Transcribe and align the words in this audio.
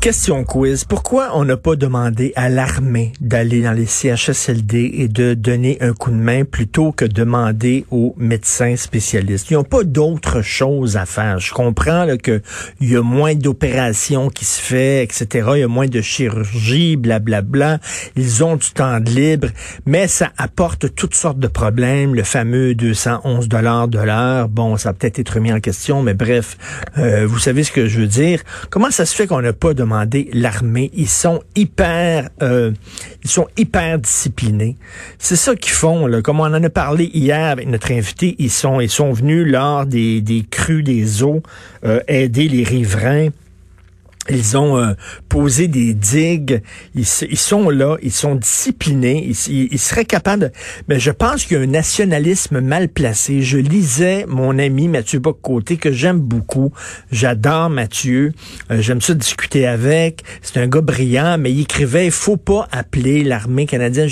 Question 0.00 0.44
quiz. 0.44 0.84
Pourquoi 0.84 1.32
on 1.34 1.44
n'a 1.44 1.58
pas 1.58 1.76
demandé 1.76 2.32
à 2.34 2.48
l'armée 2.48 3.12
d'aller 3.20 3.60
dans 3.60 3.72
les 3.72 3.84
CHSLD 3.84 4.92
et 4.94 5.08
de 5.08 5.34
donner 5.34 5.76
un 5.82 5.92
coup 5.92 6.10
de 6.10 6.16
main 6.16 6.44
plutôt 6.44 6.90
que 6.90 7.04
demander 7.04 7.84
aux 7.90 8.14
médecins 8.16 8.76
spécialistes? 8.76 9.50
Ils 9.50 9.54
n'ont 9.58 9.62
pas 9.62 9.84
d'autre 9.84 10.40
chose 10.40 10.96
à 10.96 11.04
faire. 11.04 11.38
Je 11.38 11.52
comprends 11.52 12.06
qu'il 12.16 12.40
y 12.80 12.96
a 12.96 13.02
moins 13.02 13.34
d'opérations 13.34 14.30
qui 14.30 14.46
se 14.46 14.58
fait, 14.58 15.04
etc. 15.04 15.50
Il 15.56 15.60
y 15.60 15.64
a 15.64 15.68
moins 15.68 15.86
de 15.86 16.00
chirurgie, 16.00 16.96
blablabla. 16.96 17.42
Bla, 17.42 17.76
bla. 17.76 17.80
Ils 18.16 18.42
ont 18.42 18.56
du 18.56 18.70
temps 18.70 19.00
de 19.00 19.10
libre, 19.10 19.48
mais 19.84 20.08
ça 20.08 20.30
apporte 20.38 20.94
toutes 20.94 21.14
sortes 21.14 21.38
de 21.38 21.48
problèmes. 21.48 22.14
Le 22.14 22.22
fameux 22.22 22.74
211 22.74 23.48
dollars 23.48 23.88
de 23.88 23.98
l'heure. 23.98 24.48
Bon, 24.48 24.78
ça 24.78 24.94
peut-être 24.94 25.18
été 25.18 25.30
remis 25.30 25.52
en 25.52 25.60
question, 25.60 26.02
mais 26.02 26.14
bref, 26.14 26.56
euh, 26.96 27.26
vous 27.26 27.38
savez 27.38 27.64
ce 27.64 27.70
que 27.72 27.86
je 27.86 28.00
veux 28.00 28.06
dire. 28.06 28.40
Comment 28.70 28.90
ça 28.90 29.04
se 29.04 29.14
fait 29.14 29.26
qu'on 29.26 29.42
n'a 29.42 29.52
pas 29.52 29.74
demandé 29.74 29.89
l'armée. 30.32 30.90
Ils 30.94 31.08
sont 31.08 31.42
hyper, 31.56 32.28
euh, 32.42 32.72
ils 33.24 33.30
sont 33.30 33.46
hyper 33.56 33.98
disciplinés. 33.98 34.76
C'est 35.18 35.36
ça 35.36 35.54
qu'ils 35.56 35.72
font. 35.72 36.06
Là. 36.06 36.22
Comme 36.22 36.40
on 36.40 36.44
en 36.44 36.62
a 36.62 36.70
parlé 36.70 37.10
hier 37.12 37.46
avec 37.46 37.68
notre 37.68 37.92
invité, 37.92 38.36
ils 38.38 38.50
sont, 38.50 38.80
ils 38.80 38.90
sont 38.90 39.12
venus 39.12 39.46
lors 39.46 39.86
des, 39.86 40.20
des 40.20 40.44
crues 40.48 40.82
des 40.82 41.22
eaux 41.22 41.42
euh, 41.84 42.00
aider 42.08 42.48
les 42.48 42.64
riverains. 42.64 43.28
Ils 44.30 44.56
ont 44.56 44.78
euh, 44.78 44.92
posé 45.28 45.68
des 45.68 45.94
digues. 45.94 46.62
Ils, 46.94 47.06
sont 47.06 47.70
là. 47.70 47.96
Ils 48.02 48.12
sont 48.12 48.34
disciplinés. 48.34 49.32
Ils, 49.48 49.78
seraient 49.78 50.04
capables 50.04 50.52
Mais 50.88 50.98
je 50.98 51.10
pense 51.10 51.44
qu'il 51.44 51.56
y 51.56 51.60
a 51.60 51.62
un 51.62 51.66
nationalisme 51.66 52.60
mal 52.60 52.88
placé. 52.88 53.42
Je 53.42 53.58
lisais 53.58 54.24
mon 54.28 54.58
ami 54.58 54.88
Mathieu 54.88 55.18
Boccoté, 55.18 55.76
que 55.76 55.92
j'aime 55.92 56.20
beaucoup. 56.20 56.72
J'adore 57.10 57.70
Mathieu. 57.70 58.32
Euh, 58.70 58.80
j'aime 58.80 59.00
ça 59.00 59.14
discuter 59.14 59.66
avec. 59.66 60.22
C'est 60.42 60.58
un 60.58 60.68
gars 60.68 60.80
brillant, 60.80 61.36
mais 61.38 61.52
il 61.52 61.62
écrivait, 61.62 62.06
il 62.06 62.12
faut 62.12 62.36
pas 62.36 62.68
appeler 62.72 63.24
l'armée 63.24 63.66
canadienne 63.66 64.08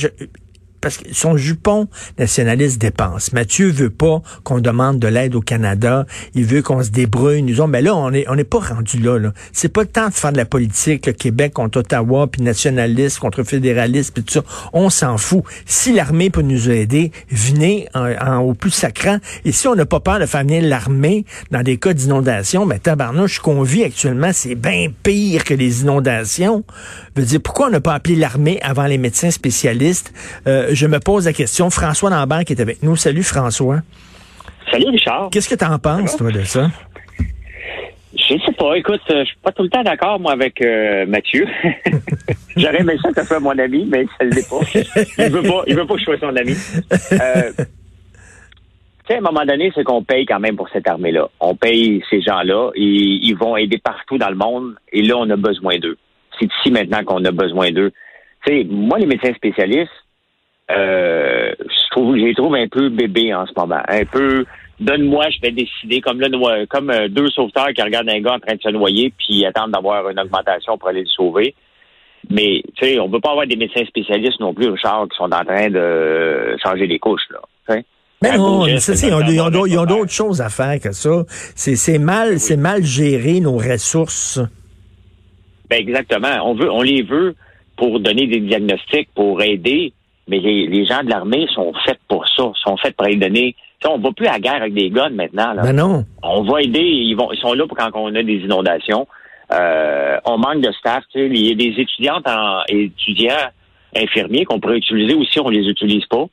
parce 0.81 0.98
que 0.98 1.12
son 1.12 1.37
jupon 1.37 1.89
nationaliste 2.19 2.81
dépense. 2.81 3.33
Mathieu 3.33 3.71
veut 3.71 3.91
pas 3.91 4.23
qu'on 4.45 4.61
demande 4.61 4.98
de 4.98 5.09
l'aide 5.09 5.34
au 5.34 5.41
Canada. 5.41 6.07
Il 6.34 6.45
veut 6.45 6.62
qu'on 6.62 6.83
se 6.83 6.91
débrouille. 6.91 7.43
Nous 7.43 7.61
ont, 7.61 7.69
ben 7.69 7.84
là, 7.84 7.95
on 7.95 8.12
est, 8.12 8.29
on 8.29 8.34
n'est 8.34 8.45
pas 8.45 8.59
rendu 8.59 8.99
là, 8.99 9.19
là. 9.19 9.33
C'est 9.53 9.69
pas 9.69 9.83
le 9.83 9.89
temps 9.89 10.09
de 10.09 10.15
faire 10.15 10.33
de 10.33 10.37
la 10.37 10.45
politique, 10.45 11.06
le 11.06 11.12
Québec 11.12 11.55
contre 11.55 11.81
Ottawa, 11.81 12.27
puis 12.27 12.43
nationaliste 12.43 13.19
contre 13.19 13.43
fédéraliste, 13.43 14.12
puis 14.15 14.23
tout 14.23 14.34
ça. 14.34 14.43
On 14.73 14.91
s'en 14.91 15.19
fout. 15.19 15.43
Si 15.67 15.93
l'armée 15.93 16.31
peut 16.31 16.43
nous 16.43 16.71
aider, 16.71 17.12
venez 17.31 17.89
en, 17.95 18.39
au 18.39 18.55
plus 18.55 18.71
sacrant. 18.71 19.19
Et 19.45 19.53
si 19.53 19.69
on 19.69 19.75
n'a 19.75 19.87
pas 19.87 20.01
peur 20.01 20.21
de 20.21 20.27
faire 20.27 20.43
venir 20.43 20.62
l'armée 20.62 21.25
dans 21.51 21.62
des 21.62 21.77
cas 21.77 21.93
d'inondation, 21.93 22.67
ben 22.67 22.79
tabarnouche, 22.79 23.39
qu'on 23.41 23.62
vit 23.62 23.84
actuellement, 23.84 24.31
c'est 24.33 24.55
bien 24.55 24.89
pire 25.03 25.45
que 25.45 25.55
les 25.55 25.83
inondations. 25.83 26.65
Je 27.17 27.21
veux 27.23 27.27
dire, 27.27 27.41
pourquoi 27.43 27.67
on 27.67 27.71
n'a 27.71 27.81
pas 27.81 27.95
appelé 27.95 28.17
l'armée 28.17 28.61
avant 28.62 28.87
les 28.87 28.99
médecins 28.99 29.31
spécialistes? 29.31 30.12
Euh, 30.47 30.68
je 30.73 30.87
me 30.87 31.01
pose 31.01 31.27
la 31.27 31.33
question. 31.33 31.71
François 31.71 32.11
Lambert 32.11 32.45
qui 32.45 32.53
est 32.53 32.61
avec 32.61 32.83
nous. 32.83 32.97
Salut 32.97 33.23
François. 33.23 33.81
Salut 34.71 34.91
Richard. 34.91 35.31
Qu'est-ce 35.31 35.49
que 35.49 35.55
tu 35.55 35.65
en 35.65 35.79
penses, 35.79 36.17
toi, 36.17 36.31
de 36.31 36.43
ça? 36.43 36.69
Je 38.15 38.34
sais 38.45 38.53
pas. 38.53 38.75
Écoute, 38.77 39.01
euh, 39.11 39.21
je 39.21 39.28
suis 39.28 39.39
pas 39.43 39.53
tout 39.53 39.62
le 39.62 39.69
temps 39.71 39.83
d'accord, 39.83 40.19
moi, 40.21 40.33
avec 40.33 40.61
euh, 40.61 41.07
Mathieu. 41.07 41.47
J'aurais 42.57 42.81
aimé 42.81 42.97
ça 43.03 43.12
que 43.12 43.25
soit 43.25 43.41
mon 43.41 43.59
ami, 43.59 43.87
mais 43.91 44.07
ça 44.19 44.25
ne 44.25 44.31
l'est 44.31 44.49
pas. 44.49 44.61
Il 45.19 45.31
veut 45.31 45.43
pas, 45.43 45.62
il 45.67 45.77
veut 45.77 45.87
pas 45.87 45.95
que 45.95 46.01
je 46.01 46.05
sois 46.05 46.19
son 46.19 46.37
ami. 46.37 46.55
Euh, 47.12 47.53
tu 47.57 47.65
sais, 49.07 49.15
à 49.15 49.19
un 49.19 49.21
moment 49.21 49.45
donné, 49.47 49.73
c'est 49.75 49.84
qu'on 49.84 50.03
paye 50.03 50.27
quand 50.27 50.41
même 50.41 50.57
pour 50.57 50.69
cette 50.71 50.87
armée-là. 50.89 51.28
On 51.41 51.55
paye 51.55 52.03
ces 52.11 52.21
gens-là. 52.21 52.71
et 52.75 52.83
ils 52.83 53.37
vont 53.37 53.57
aider 53.57 53.78
partout 53.78 54.19
dans 54.19 54.31
le 54.31 54.37
monde. 54.37 54.75
Et 54.93 55.03
là, 55.03 55.17
on 55.17 55.28
a 55.31 55.37
besoin 55.37 55.78
d'eux. 55.78 55.97
C'est 56.39 56.47
ici 56.47 56.71
maintenant 56.71 57.05
qu'on 57.05 57.25
a 57.25 57.31
besoin 57.31 57.71
d'eux. 57.71 57.93
Tu 58.47 58.53
sais, 58.53 58.67
moi, 58.69 58.99
les 58.99 59.07
médecins 59.07 59.33
spécialistes, 59.34 59.91
euh, 60.71 61.53
je 61.59 61.91
trouve, 61.91 62.17
je 62.17 62.25
les 62.25 62.34
trouve 62.34 62.55
un 62.55 62.69
peu 62.69 62.89
bébés 62.89 63.34
en 63.34 63.47
ce 63.47 63.53
moment. 63.56 63.81
Un 63.89 64.05
peu, 64.05 64.45
donne-moi, 64.81 65.31
je 65.31 65.41
vais 65.41 65.53
décider, 65.53 66.01
comme 66.01 66.21
là, 66.21 66.29
comme 66.69 66.91
euh, 66.91 67.09
deux 67.09 67.29
sauveteurs 67.29 67.69
qui 67.75 67.83
regardent 67.83 68.11
un 68.11 68.21
gars 68.21 68.34
en 68.34 68.39
train 68.39 68.56
de 68.56 68.62
se 68.62 68.69
noyer 68.69 69.12
puis 69.19 69.45
attendent 69.47 69.73
d'avoir 69.73 70.09
une 70.09 70.21
augmentation 70.21 70.77
pour 70.78 70.89
aller 70.89 71.03
le 71.03 71.07
sauver. 71.07 71.55
Mais, 72.31 72.62
tu 72.77 72.84
sais, 72.84 72.99
on 72.99 73.09
peut 73.09 73.21
pas 73.21 73.31
avoir 73.31 73.47
des 73.47 73.57
médecins 73.57 73.84
spécialistes 73.87 74.41
non 74.41 74.53
plus, 74.53 74.69
Richard, 74.69 75.07
qui 75.09 75.17
sont 75.17 75.33
en 75.33 75.45
train 75.45 75.71
de 75.71 76.57
changer 76.62 76.87
les 76.87 76.99
couches, 76.99 77.28
là. 77.31 77.41
Mais 78.21 78.37
non, 78.37 78.67
c'est 78.78 79.09
ils 79.09 79.78
ont, 79.78 79.84
d'autres 79.84 80.11
choses 80.11 80.41
à 80.41 80.49
faire 80.49 80.81
que 80.81 80.93
ça. 80.93 81.23
C'est 81.28 81.99
mal, 81.99 82.41
c'est 82.41 82.57
mal 82.57 82.83
gérer 82.83 83.41
nos 83.41 83.59
ressources. 83.59 84.41
Ben 85.71 85.81
exactement. 85.81 86.34
On 86.45 86.55
veut, 86.55 86.71
on 86.71 86.83
les 86.83 87.03
veut 87.03 87.37
pour 87.77 88.01
donner 88.01 88.27
des 88.27 88.41
diagnostics, 88.41 89.09
pour 89.15 89.41
aider, 89.41 89.93
mais 90.28 90.39
les, 90.39 90.84
gens 90.84 91.03
de 91.03 91.11
l'armée 91.11 91.47
sont 91.55 91.72
faits 91.84 91.99
pour 92.09 92.27
ça, 92.28 92.50
sont 92.62 92.77
faits 92.77 92.97
pour 92.97 93.06
aider. 93.06 93.16
donner. 93.16 93.56
on 93.84 93.99
va 93.99 94.12
plus 94.12 94.27
à 94.27 94.33
la 94.33 94.41
guerre 94.41 94.62
avec 94.62 94.75
des 94.75 94.91
guns 94.91 95.11
maintenant. 95.11 95.53
Là. 95.55 95.62
Ben 95.62 95.75
non. 95.75 96.05
On 96.22 96.43
va 96.43 96.62
aider. 96.62 96.81
Ils 96.81 97.15
vont, 97.15 97.33
ils 97.33 97.39
sont 97.39 97.55
là 97.55 97.66
pour 97.66 97.77
quand 97.77 97.91
on 97.94 98.15
a 98.15 98.22
des 98.22 98.37
inondations. 98.37 99.06
Euh, 99.53 100.19
on 100.27 100.39
manque 100.39 100.61
de 100.61 100.72
staff. 100.72 101.05
Il 101.15 101.47
y 101.47 101.50
a 101.50 101.55
des 101.55 101.81
étudiantes 101.81 102.28
en, 102.28 102.61
étudiants 102.69 103.49
infirmiers 103.97 104.44
qu'on 104.44 104.61
pourrait 104.61 104.78
utiliser 104.78 105.15
aussi, 105.15 105.41
on 105.41 105.49
les 105.49 105.66
utilise 105.66 106.05
pas. 106.06 106.27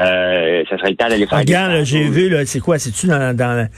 Euh, 0.00 0.62
ça 0.68 0.76
serait 0.76 0.90
le 0.90 0.96
temps 0.96 1.08
d'aller 1.08 1.26
faire. 1.26 1.38
Regarde, 1.38 1.84
j'ai 1.84 2.08
vu, 2.08 2.28
là, 2.28 2.44
c'est 2.44 2.60
quoi, 2.60 2.78
c'est-tu 2.78 3.06
dans, 3.06 3.34
dans, 3.34 3.68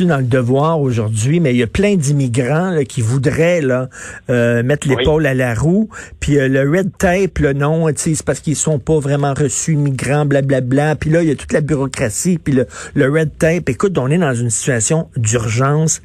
dans 0.00 0.16
le 0.16 0.24
devoir 0.24 0.80
aujourd'hui, 0.80 1.40
mais 1.40 1.54
il 1.54 1.58
y 1.58 1.62
a 1.62 1.66
plein 1.66 1.96
d'immigrants 1.96 2.76
qui 2.88 3.00
voudraient 3.00 3.60
là, 3.60 3.88
euh, 4.30 4.62
mettre 4.62 4.88
l'épaule 4.88 5.26
à 5.26 5.34
la 5.34 5.54
roue. 5.54 5.88
Puis 6.20 6.38
euh, 6.38 6.48
le 6.48 6.68
red 6.68 6.90
tape, 6.98 7.38
le 7.38 7.52
nom, 7.52 7.86
c'est 7.94 8.22
parce 8.24 8.40
qu'ils 8.40 8.56
sont 8.56 8.78
pas 8.78 8.98
vraiment 8.98 9.34
reçus 9.34 9.76
migrants, 9.76 10.26
blablabla. 10.26 10.96
Puis 10.96 11.10
là, 11.10 11.22
il 11.22 11.28
y 11.28 11.32
a 11.32 11.36
toute 11.36 11.52
la 11.52 11.60
bureaucratie, 11.60 12.38
puis 12.38 12.54
le, 12.54 12.66
le 12.94 13.10
red 13.10 13.30
tape. 13.38 13.68
Écoute, 13.68 13.98
on 13.98 14.10
est 14.10 14.18
dans 14.18 14.34
une 14.34 14.50
situation 14.50 15.08
d'urgence 15.16 16.02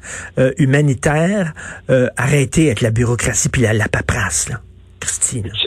humanitaire. 0.58 1.52
arrêtez 2.16 2.66
avec 2.66 2.80
la 2.80 2.90
bureaucratie 2.90 3.48
puis 3.48 3.62
la, 3.62 3.72
la 3.72 3.88
paperasse, 3.88 4.48
là. 4.48 4.60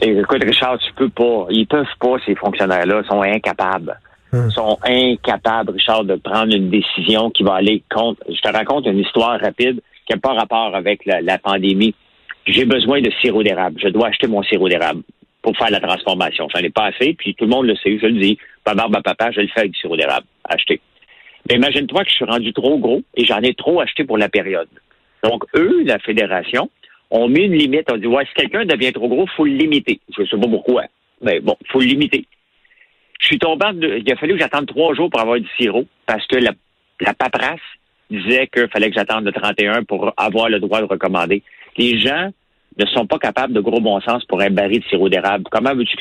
Écoute, 0.02 0.44
Richard, 0.44 0.78
tu 0.80 0.94
peux 0.94 1.10
pas. 1.10 1.48
Ils 1.50 1.68
peuvent 1.68 1.86
pas, 2.00 2.16
ces 2.26 2.36
fonctionnaires-là. 2.36 3.04
sont 3.10 3.22
incapables. 3.22 4.00
Ils 4.34 4.40
hum. 4.40 4.52
sont 4.52 4.78
incapables, 4.84 5.72
Richard, 5.72 6.04
de 6.04 6.16
prendre 6.16 6.54
une 6.54 6.70
décision 6.70 7.30
qui 7.30 7.44
va 7.44 7.56
aller 7.56 7.82
contre. 7.90 8.22
Je 8.30 8.40
te 8.42 8.52
raconte 8.52 8.86
une 8.86 9.00
histoire 9.00 9.40
rapide 9.40 9.82
qui 10.06 10.14
n'a 10.14 10.20
pas 10.20 10.34
rapport 10.34 10.76
avec 10.76 11.06
la, 11.06 11.38
pandémie. 11.38 11.96
J'ai 12.46 12.66
besoin 12.66 13.02
de 13.02 13.12
sirop 13.22 13.44
d'érable. 13.44 13.80
Je 13.82 13.90
dois 13.90 14.08
acheter 14.08 14.28
mon 14.28 14.44
sirop 14.44 14.70
d'érable 14.70 15.02
pour 15.42 15.56
faire 15.58 15.70
la 15.70 15.80
transformation. 15.80 16.48
J'en 16.54 16.62
ai 16.62 16.70
pas 16.70 16.86
assez, 16.86 17.14
puis 17.14 17.36
tout 17.36 17.46
le 17.46 17.50
monde 17.50 17.68
le 17.68 17.76
sait. 17.76 17.98
Je 18.02 18.08
le 18.08 18.20
dis. 18.20 18.38
Papa, 18.64 18.88
papa, 19.04 19.32
je 19.32 19.42
le 19.42 19.48
fais 19.48 19.62
avec 19.62 19.72
du 19.72 19.80
sirop 19.80 19.96
d'érable. 19.96 20.26
Acheter. 20.46 20.82
Mais 21.50 21.56
imagine-toi 21.56 22.04
que 22.04 22.10
je 22.10 22.16
suis 22.16 22.26
rendu 22.26 22.52
trop 22.54 22.78
gros 22.78 23.02
et 23.16 23.26
j'en 23.26 23.40
ai 23.40 23.54
trop 23.54 23.80
acheté 23.80 24.04
pour 24.04 24.18
la 24.18 24.28
période. 24.28 24.68
Donc, 25.24 25.44
eux, 25.56 25.84
la 25.86 26.00
fédération, 26.00 26.70
on 27.12 27.28
met 27.30 27.46
une 27.46 27.54
limite. 27.54 27.90
On 27.92 27.98
dit, 27.98 28.08
ouais, 28.08 28.26
si 28.26 28.34
quelqu'un 28.34 28.66
devient 28.66 28.94
trop 28.94 29.08
gros, 29.08 29.28
faut 29.36 29.46
le 29.46 29.54
limiter. 29.54 30.00
Je 30.16 30.24
sais 30.24 30.38
pas 30.38 30.48
pourquoi. 30.48 30.84
Mais 31.22 31.40
bon, 31.40 31.56
faut 31.72 31.80
le 31.80 31.86
limiter. 31.86 32.26
Je 33.20 33.26
suis 33.28 33.40
tombé, 33.40 33.66
il 33.74 34.12
a 34.12 34.16
fallu 34.16 34.34
que 34.34 34.40
j'attende 34.40 34.68
trois 34.68 34.94
jours 34.94 35.10
pour 35.10 35.20
avoir 35.20 35.40
du 35.40 35.48
sirop 35.58 35.86
parce 36.06 36.26
que 36.28 36.38
la, 36.38 36.52
la 37.00 37.14
paperasse 37.14 37.60
disait 38.12 38.48
qu'il 38.48 38.68
fallait 38.70 38.90
que 38.90 38.96
j'attende 38.96 39.26
le 39.26 39.32
31 39.32 39.84
pour 39.84 40.14
avoir 40.18 40.50
le 40.50 40.60
droit 40.60 40.82
de 40.82 40.86
recommander. 40.86 41.42
Les 41.78 42.00
gens 42.00 42.30
ne 42.78 42.86
sont 42.86 43.08
pas 43.08 43.18
capables 43.18 43.54
de 43.54 43.60
gros 43.60 43.82
bon 43.82 44.00
sens 44.02 44.24
pour 44.26 44.42
un 44.42 44.52
baril 44.52 44.82
de 44.82 44.86
sirop 44.86 45.10
d'érable. 45.10 45.46
Comment 45.50 45.74
veux-tu 45.74 45.98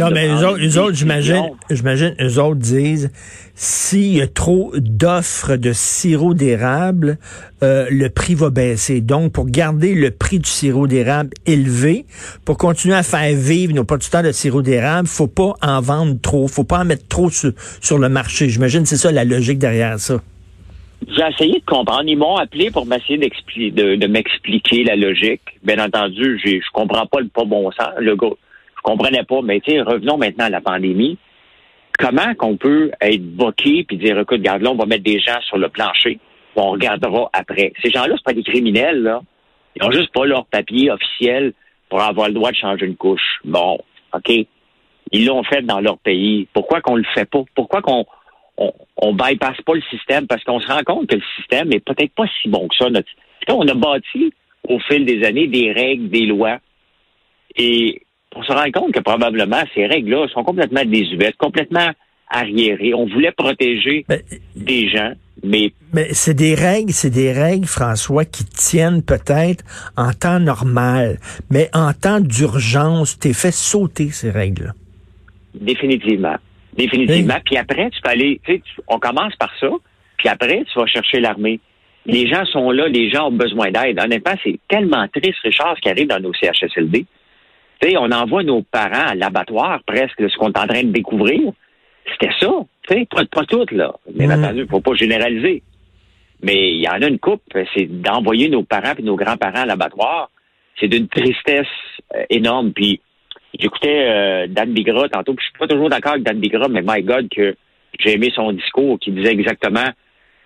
non, 0.00 0.10
mais 0.12 0.28
eux 0.28 0.46
autres, 0.46 0.78
autres 0.78 0.94
j'imagine, 0.94 1.50
j'imagine, 1.70 2.14
eux 2.20 2.38
autres 2.38 2.60
disent, 2.60 3.10
s'il 3.54 4.16
y 4.16 4.20
a 4.20 4.28
trop 4.28 4.72
d'offres 4.76 5.56
de 5.56 5.72
sirop 5.72 6.34
d'érable, 6.34 7.18
euh, 7.62 7.86
le 7.90 8.08
prix 8.08 8.34
va 8.34 8.50
baisser. 8.50 9.00
Donc, 9.00 9.32
pour 9.32 9.46
garder 9.46 9.94
le 9.94 10.10
prix 10.12 10.38
du 10.38 10.48
sirop 10.48 10.86
d'érable 10.86 11.30
élevé, 11.46 12.06
pour 12.44 12.56
continuer 12.56 12.94
à 12.94 13.02
faire 13.02 13.34
vivre 13.34 13.74
nos 13.74 13.84
producteurs 13.84 14.22
de 14.22 14.30
sirop 14.32 14.62
d'érable, 14.62 15.08
faut 15.08 15.26
pas 15.26 15.54
en 15.60 15.80
vendre 15.80 16.20
trop, 16.20 16.46
faut 16.46 16.64
pas 16.64 16.78
en 16.78 16.84
mettre 16.84 17.08
trop 17.08 17.30
sur, 17.30 17.52
sur 17.80 17.98
le 17.98 18.08
marché. 18.08 18.48
J'imagine 18.48 18.86
c'est 18.86 18.96
ça 18.96 19.10
la 19.10 19.24
logique 19.24 19.58
derrière 19.58 19.98
ça. 19.98 20.20
j'ai 21.08 21.22
essayé 21.34 21.58
de 21.58 21.64
comprendre. 21.64 22.04
Ils 22.06 22.16
m'ont 22.16 22.36
appelé 22.36 22.70
pour 22.70 22.86
m'essayer 22.86 23.18
de, 23.18 23.96
de 23.96 24.06
m'expliquer 24.06 24.84
la 24.84 24.94
logique. 24.94 25.42
Bien 25.64 25.84
entendu, 25.84 26.40
je 26.44 26.60
comprends 26.72 27.06
pas 27.06 27.20
le 27.20 27.28
pas 27.28 27.44
bon 27.44 27.72
sens. 27.72 27.88
Le 27.98 28.14
gars, 28.14 28.36
je 28.78 28.82
comprenais 28.82 29.24
pas. 29.24 29.42
Mais 29.42 29.60
tu 29.60 29.80
revenons 29.82 30.16
maintenant 30.16 30.46
à 30.46 30.50
la 30.50 30.60
pandémie. 30.60 31.18
Comment 31.98 32.34
qu'on 32.36 32.56
peut 32.56 32.90
être 33.00 33.24
boqué 33.24 33.84
puis 33.84 33.96
dire, 33.96 34.18
écoute, 34.18 34.38
regarde 34.38 34.62
là, 34.62 34.70
on 34.70 34.76
va 34.76 34.86
mettre 34.86 35.02
des 35.02 35.18
gens 35.18 35.40
sur 35.42 35.58
le 35.58 35.68
plancher. 35.68 36.18
On 36.54 36.70
regardera 36.70 37.28
après. 37.32 37.72
Ces 37.82 37.90
gens-là, 37.90 38.14
c'est 38.16 38.24
pas 38.24 38.32
des 38.32 38.42
criminels, 38.42 39.02
là. 39.02 39.20
Ils 39.76 39.84
ont 39.84 39.90
juste 39.90 40.12
pas 40.12 40.24
leur 40.24 40.46
papier 40.46 40.90
officiel 40.90 41.52
pour 41.88 42.00
avoir 42.00 42.28
le 42.28 42.34
droit 42.34 42.50
de 42.50 42.56
changer 42.56 42.86
une 42.86 42.96
couche. 42.96 43.40
Bon, 43.44 43.78
OK. 44.12 44.30
Ils 45.10 45.26
l'ont 45.26 45.44
fait 45.44 45.62
dans 45.62 45.80
leur 45.80 45.98
pays. 45.98 46.48
Pourquoi 46.52 46.80
qu'on 46.80 46.96
le 46.96 47.04
fait 47.14 47.24
pas? 47.24 47.42
Pourquoi 47.54 47.80
qu'on 47.80 48.04
on, 48.56 48.72
on 48.96 49.16
pas 49.16 49.30
le 49.30 49.82
système? 49.90 50.26
Parce 50.26 50.42
qu'on 50.44 50.60
se 50.60 50.66
rend 50.66 50.82
compte 50.84 51.08
que 51.08 51.16
le 51.16 51.22
système 51.36 51.72
est 51.72 51.80
peut-être 51.80 52.12
pas 52.12 52.26
si 52.40 52.48
bon 52.48 52.68
que 52.68 52.76
ça. 52.76 52.90
Notre... 52.90 53.08
On 53.48 53.66
a 53.66 53.74
bâti 53.74 54.32
au 54.68 54.78
fil 54.80 55.04
des 55.04 55.24
années 55.24 55.46
des 55.46 55.72
règles, 55.72 56.10
des 56.10 56.26
lois. 56.26 56.58
Et 57.56 58.02
on 58.34 58.42
se 58.42 58.52
rend 58.52 58.70
compte 58.72 58.92
que 58.92 59.00
probablement 59.00 59.62
ces 59.74 59.86
règles-là 59.86 60.28
sont 60.28 60.44
complètement 60.44 60.84
désuètes, 60.84 61.36
complètement 61.36 61.90
arriérées. 62.30 62.94
On 62.94 63.06
voulait 63.06 63.32
protéger 63.32 64.04
des 64.54 64.88
gens 64.88 65.12
mais, 65.42 65.72
mais 65.92 66.08
c'est 66.12 66.34
des 66.34 66.54
règles, 66.54 66.92
c'est 66.92 67.10
des 67.10 67.32
règles, 67.32 67.66
François, 67.66 68.24
qui 68.24 68.44
tiennent 68.44 69.02
peut-être 69.02 69.64
en 69.96 70.12
temps 70.12 70.40
normal, 70.40 71.18
mais 71.50 71.68
en 71.74 71.92
temps 71.92 72.20
d'urgence, 72.20 73.18
t'es 73.18 73.32
fait 73.32 73.52
sauter 73.52 74.10
ces 74.10 74.30
règles-là. 74.30 74.72
Définitivement. 75.54 76.36
Définitivement. 76.76 77.38
Puis 77.44 77.56
après, 77.56 77.90
tu 77.90 78.00
peux 78.02 78.10
aller, 78.10 78.40
tu 78.44 78.54
sais, 78.54 78.62
on 78.88 78.98
commence 78.98 79.34
par 79.36 79.50
ça, 79.60 79.68
puis 80.16 80.28
après, 80.28 80.64
tu 80.72 80.78
vas 80.78 80.86
chercher 80.86 81.20
l'armée. 81.20 81.60
Les 82.06 82.26
gens 82.26 82.44
sont 82.46 82.70
là, 82.70 82.88
les 82.88 83.10
gens 83.10 83.28
ont 83.28 83.32
besoin 83.32 83.70
d'aide. 83.70 84.00
Honnêtement, 84.00 84.34
c'est 84.42 84.58
tellement 84.68 85.06
triste, 85.08 85.38
Richard, 85.44 85.76
ce 85.76 85.82
qui 85.82 85.90
arrive 85.90 86.08
dans 86.08 86.20
nos 86.20 86.32
CHSLD. 86.32 87.04
Tu 87.80 87.90
sais, 87.90 87.96
on 87.96 88.10
envoie 88.10 88.42
nos 88.42 88.62
parents 88.62 89.08
à 89.08 89.14
l'abattoir 89.14 89.80
presque 89.86 90.20
de 90.20 90.28
ce 90.28 90.36
qu'on 90.36 90.50
est 90.50 90.58
en 90.58 90.66
train 90.66 90.82
de 90.82 90.92
découvrir. 90.92 91.52
C'était 92.12 92.32
ça. 92.40 92.50
Pas, 92.88 93.24
pas 93.26 93.44
toutes, 93.44 93.72
là. 93.72 93.94
Mais 94.14 94.26
mm. 94.26 94.32
entendu, 94.32 94.66
faut 94.68 94.80
pas 94.80 94.94
généraliser. 94.94 95.62
Mais 96.42 96.70
il 96.72 96.80
y 96.80 96.88
en 96.88 97.02
a 97.02 97.06
une 97.06 97.18
coupe, 97.18 97.42
c'est 97.74 97.86
d'envoyer 97.86 98.48
nos 98.48 98.62
parents 98.62 98.94
et 98.98 99.02
nos 99.02 99.16
grands-parents 99.16 99.62
à 99.62 99.66
l'abattoir. 99.66 100.30
C'est 100.78 100.88
d'une 100.88 101.08
tristesse 101.08 101.66
euh, 102.14 102.24
énorme. 102.30 102.72
Puis 102.72 103.00
j'écoutais 103.58 104.06
euh, 104.08 104.46
Dan 104.48 104.72
Bigra 104.72 105.08
tantôt, 105.08 105.34
puis 105.34 105.44
je 105.44 105.50
suis 105.50 105.58
pas 105.58 105.66
toujours 105.66 105.90
d'accord 105.90 106.12
avec 106.12 106.24
Dan 106.24 106.38
Bigra, 106.38 106.68
mais 106.68 106.82
my 106.86 107.02
God, 107.02 107.28
que 107.28 107.56
j'ai 107.98 108.14
aimé 108.14 108.30
son 108.34 108.52
discours 108.52 108.98
qui 109.00 109.10
disait 109.10 109.32
exactement 109.32 109.88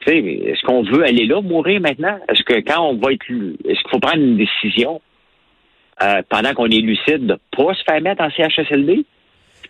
est-ce 0.07 0.63
qu'on 0.63 0.83
veut 0.83 1.05
aller 1.05 1.27
là, 1.27 1.41
mourir 1.41 1.81
maintenant? 1.81 2.19
Est-ce 2.29 2.43
que 2.43 2.61
quand 2.61 2.83
on 2.89 2.97
va 2.97 3.13
être 3.13 3.25
est-ce 3.31 3.81
qu'il 3.81 3.91
faut 3.91 4.01
prendre 4.01 4.23
une 4.23 4.37
décision? 4.37 5.01
Euh, 6.01 6.23
pendant 6.29 6.55
qu'on 6.55 6.67
est 6.67 6.81
lucide 6.81 7.27
de 7.27 7.39
pas 7.57 7.75
se 7.75 7.83
faire 7.85 8.01
mettre 8.01 8.23
en 8.23 8.31
CHSLD? 8.31 9.05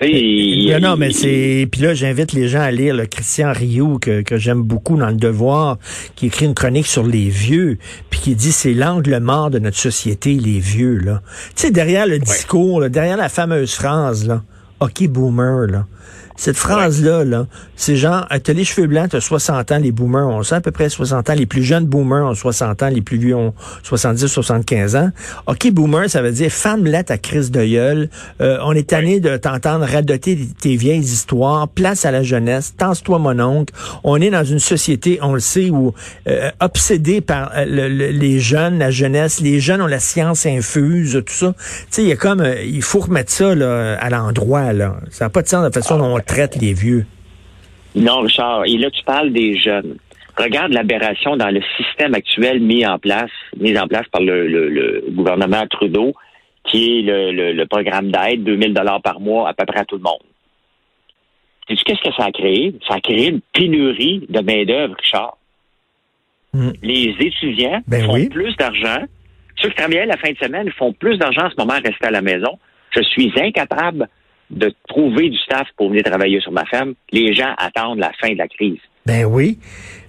non, 0.00 0.80
non, 0.80 0.96
mais 0.96 1.12
c'est. 1.12 1.68
Puis 1.70 1.80
là, 1.80 1.94
j'invite 1.94 2.32
les 2.32 2.48
gens 2.48 2.60
à 2.60 2.70
lire 2.70 2.94
le 2.94 3.06
Christian 3.06 3.52
Rioux, 3.52 3.98
que, 3.98 4.22
que 4.22 4.36
j'aime 4.36 4.62
beaucoup 4.62 4.96
dans 4.96 5.08
Le 5.08 5.16
Devoir, 5.16 5.78
qui 6.16 6.26
écrit 6.26 6.46
une 6.46 6.54
chronique 6.54 6.86
sur 6.86 7.04
les 7.04 7.28
vieux, 7.28 7.78
puis 8.10 8.20
qui 8.20 8.34
dit 8.34 8.52
c'est 8.52 8.74
l'angle 8.74 9.18
mort 9.20 9.50
de 9.50 9.58
notre 9.58 9.76
société, 9.76 10.34
les 10.34 10.58
vieux, 10.58 10.98
là. 10.98 11.20
Tu 11.54 11.66
sais, 11.66 11.70
derrière 11.70 12.06
le 12.06 12.18
discours, 12.18 12.88
derrière 12.88 13.16
la 13.16 13.28
fameuse 13.28 13.74
phrase, 13.74 14.26
là, 14.26 14.42
OK, 14.80 15.06
boomer, 15.08 15.66
là. 15.68 15.86
Cette 16.36 16.56
phrase-là, 16.56 17.24
là, 17.24 17.46
c'est 17.76 17.96
genre, 17.96 18.26
t'as 18.42 18.52
les 18.52 18.64
cheveux 18.64 18.86
blancs, 18.86 19.10
t'as 19.10 19.20
60 19.20 19.72
ans, 19.72 19.78
les 19.78 19.92
boomers 19.92 20.28
ont 20.28 20.42
ça, 20.42 20.56
à 20.56 20.60
peu 20.60 20.70
près 20.70 20.88
60 20.88 21.30
ans, 21.30 21.34
les 21.34 21.46
plus 21.46 21.62
jeunes 21.62 21.86
boomers 21.86 22.26
ont 22.26 22.34
60 22.34 22.82
ans, 22.82 22.88
les 22.88 23.02
plus 23.02 23.18
vieux 23.18 23.36
ont 23.36 23.54
70, 23.82 24.26
75 24.26 24.96
ans. 24.96 25.10
OK, 25.46 25.70
boomer, 25.70 26.08
ça 26.08 26.22
veut 26.22 26.32
dire 26.32 26.50
femme 26.50 26.86
là 26.86 27.02
ta 27.04 27.18
crise 27.18 27.50
de 27.50 27.64
gueule. 27.64 28.08
Euh, 28.40 28.58
on 28.64 28.72
est 28.72 28.88
tanné 28.88 29.20
de 29.20 29.36
t'entendre 29.36 29.84
radoter 29.84 30.38
tes 30.60 30.76
vieilles 30.76 31.00
histoires, 31.00 31.68
place 31.68 32.04
à 32.04 32.10
la 32.10 32.22
jeunesse, 32.22 32.74
tense-toi 32.76 33.18
mon 33.18 33.38
oncle. 33.40 33.74
On 34.04 34.20
est 34.20 34.30
dans 34.30 34.44
une 34.44 34.58
société, 34.58 35.18
on 35.22 35.34
le 35.34 35.40
sait, 35.40 35.70
où 35.70 35.94
euh, 36.28 36.50
obsédé 36.60 37.20
par 37.20 37.52
euh, 37.56 37.64
les 37.66 38.40
jeunes, 38.40 38.78
la 38.78 38.90
jeunesse, 38.90 39.40
les 39.40 39.60
jeunes 39.60 39.82
ont 39.82 39.86
la 39.86 40.00
science 40.00 40.46
infuse, 40.46 41.22
tout 41.26 41.32
ça. 41.32 41.54
Tu 41.58 41.86
sais, 41.90 42.02
il 42.02 42.08
y 42.08 42.12
a 42.12 42.16
comme, 42.16 42.44
il 42.64 42.82
faut 42.82 43.00
remettre 43.00 43.30
ça 43.30 43.54
là, 43.54 43.96
à 44.00 44.10
l'endroit, 44.10 44.72
là. 44.72 44.96
Ça 45.10 45.26
n'a 45.26 45.28
pas 45.30 45.42
de 45.42 45.48
sens 45.48 45.60
de 45.60 45.66
la 45.66 45.72
façon 45.72 45.98
dont 45.98 46.14
on 46.16 46.20
traite 46.22 46.56
les 46.60 46.72
vieux. 46.72 47.06
Non, 47.94 48.20
Richard. 48.20 48.64
Et 48.66 48.78
là, 48.78 48.90
tu 48.90 49.02
parles 49.04 49.32
des 49.32 49.56
jeunes. 49.58 49.96
Regarde 50.36 50.72
l'aberration 50.72 51.36
dans 51.36 51.50
le 51.50 51.60
système 51.76 52.14
actuel 52.14 52.60
mis 52.60 52.86
en 52.86 52.98
place, 52.98 53.30
mis 53.58 53.78
en 53.78 53.86
place 53.86 54.06
par 54.10 54.22
le, 54.22 55.04
gouvernement 55.10 55.66
Trudeau, 55.66 56.14
qui 56.64 57.00
est 57.00 57.02
le, 57.02 57.64
programme 57.66 58.10
d'aide, 58.10 58.44
2000 58.44 58.72
dollars 58.72 59.02
par 59.02 59.20
mois 59.20 59.48
à 59.48 59.54
peu 59.54 59.66
près 59.66 59.80
à 59.80 59.84
tout 59.84 59.96
le 59.96 60.02
monde. 60.02 60.22
Qu'est-ce 61.68 61.84
que 61.84 62.14
ça 62.16 62.24
a 62.24 62.32
créé? 62.32 62.74
Ça 62.88 62.94
a 62.94 63.00
créé 63.00 63.28
une 63.28 63.40
pénurie 63.52 64.26
de 64.28 64.40
main-d'œuvre, 64.40 64.94
Richard. 64.98 65.36
Hmm. 66.54 66.70
Les 66.82 67.14
étudiants 67.20 67.80
ben 67.86 68.04
font 68.04 68.26
plus 68.26 68.56
d'argent. 68.56 69.04
Ceux 69.56 69.68
qui 69.70 69.76
travaillaient 69.76 70.06
la 70.06 70.16
fin 70.16 70.32
de 70.32 70.38
semaine 70.38 70.70
font 70.72 70.92
plus 70.92 71.18
d'argent 71.18 71.46
en 71.46 71.50
ce 71.50 71.56
moment 71.56 71.74
à 71.74 71.78
rester 71.78 72.06
à 72.06 72.10
la 72.10 72.20
maison. 72.20 72.58
Je 72.90 73.02
suis 73.02 73.32
incapable 73.36 74.08
de 74.52 74.72
trouver 74.88 75.30
du 75.30 75.38
staff 75.38 75.66
pour 75.76 75.88
venir 75.88 76.04
travailler 76.04 76.40
sur 76.40 76.52
ma 76.52 76.64
ferme, 76.66 76.94
les 77.10 77.34
gens 77.34 77.52
attendent 77.56 77.98
la 77.98 78.12
fin 78.20 78.32
de 78.32 78.38
la 78.38 78.48
crise. 78.48 78.78
Ben 79.04 79.24
oui. 79.24 79.58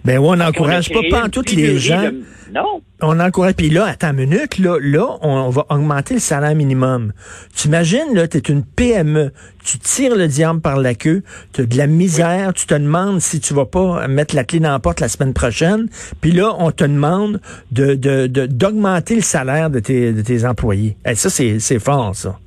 Ben 0.06 0.20
oui, 0.20 0.28
on 0.30 0.36
n'encourage 0.36 0.90
pas, 0.90 1.00
pas 1.10 1.24
en 1.26 1.30
toutes 1.30 1.52
les 1.54 1.80
gens. 1.80 2.12
Non. 2.54 2.82
On 3.02 3.20
encourage. 3.20 3.54
Puis 3.56 3.70
là, 3.70 3.86
attends 3.86 4.12
une 4.12 4.28
minute, 4.28 4.60
là, 4.60 4.78
là, 4.80 5.18
on, 5.22 5.50
va 5.50 5.66
augmenter 5.70 6.16
le 6.16 6.20
salaire 6.20 6.54
minimum. 6.54 7.14
Tu 7.56 7.70
imagines, 7.70 8.14
là, 8.14 8.28
tu 8.28 8.38
es 8.38 8.42
une 8.42 8.64
PME. 8.64 9.32
Tu 9.64 9.80
tires 9.80 10.16
le 10.16 10.28
diable 10.28 10.60
par 10.60 10.78
la 10.78 10.94
queue, 10.94 11.24
tu 11.54 11.62
as 11.62 11.66
de 11.66 11.78
la 11.78 11.88
misère, 11.88 12.54
tu 12.54 12.68
te 12.68 12.74
demandes 12.74 13.22
si 13.22 13.40
tu 13.40 13.54
vas 13.54 13.66
pas 13.66 14.08
mettre 14.10 14.36
la 14.36 14.44
clé 14.44 14.60
dans 14.60 14.72
la 14.72 14.80
porte 14.80 15.00
la 15.00 15.08
semaine 15.08 15.34
prochaine. 15.34 15.88
Puis 16.22 16.32
là, 16.32 16.54
on 16.60 16.72
te 16.72 16.84
demande 16.84 17.40
de, 17.72 17.96
d'augmenter 18.28 19.16
le 19.16 19.22
salaire 19.22 19.70
de 19.70 19.80
tes, 19.80 20.12
de 20.12 20.22
tes 20.22 20.46
employés. 20.46 20.98
Et 21.06 21.16
ça, 21.16 21.30
c'est, 21.30 21.60
c'est 21.60 21.80
fort, 21.80 22.14
ça. 22.14 22.38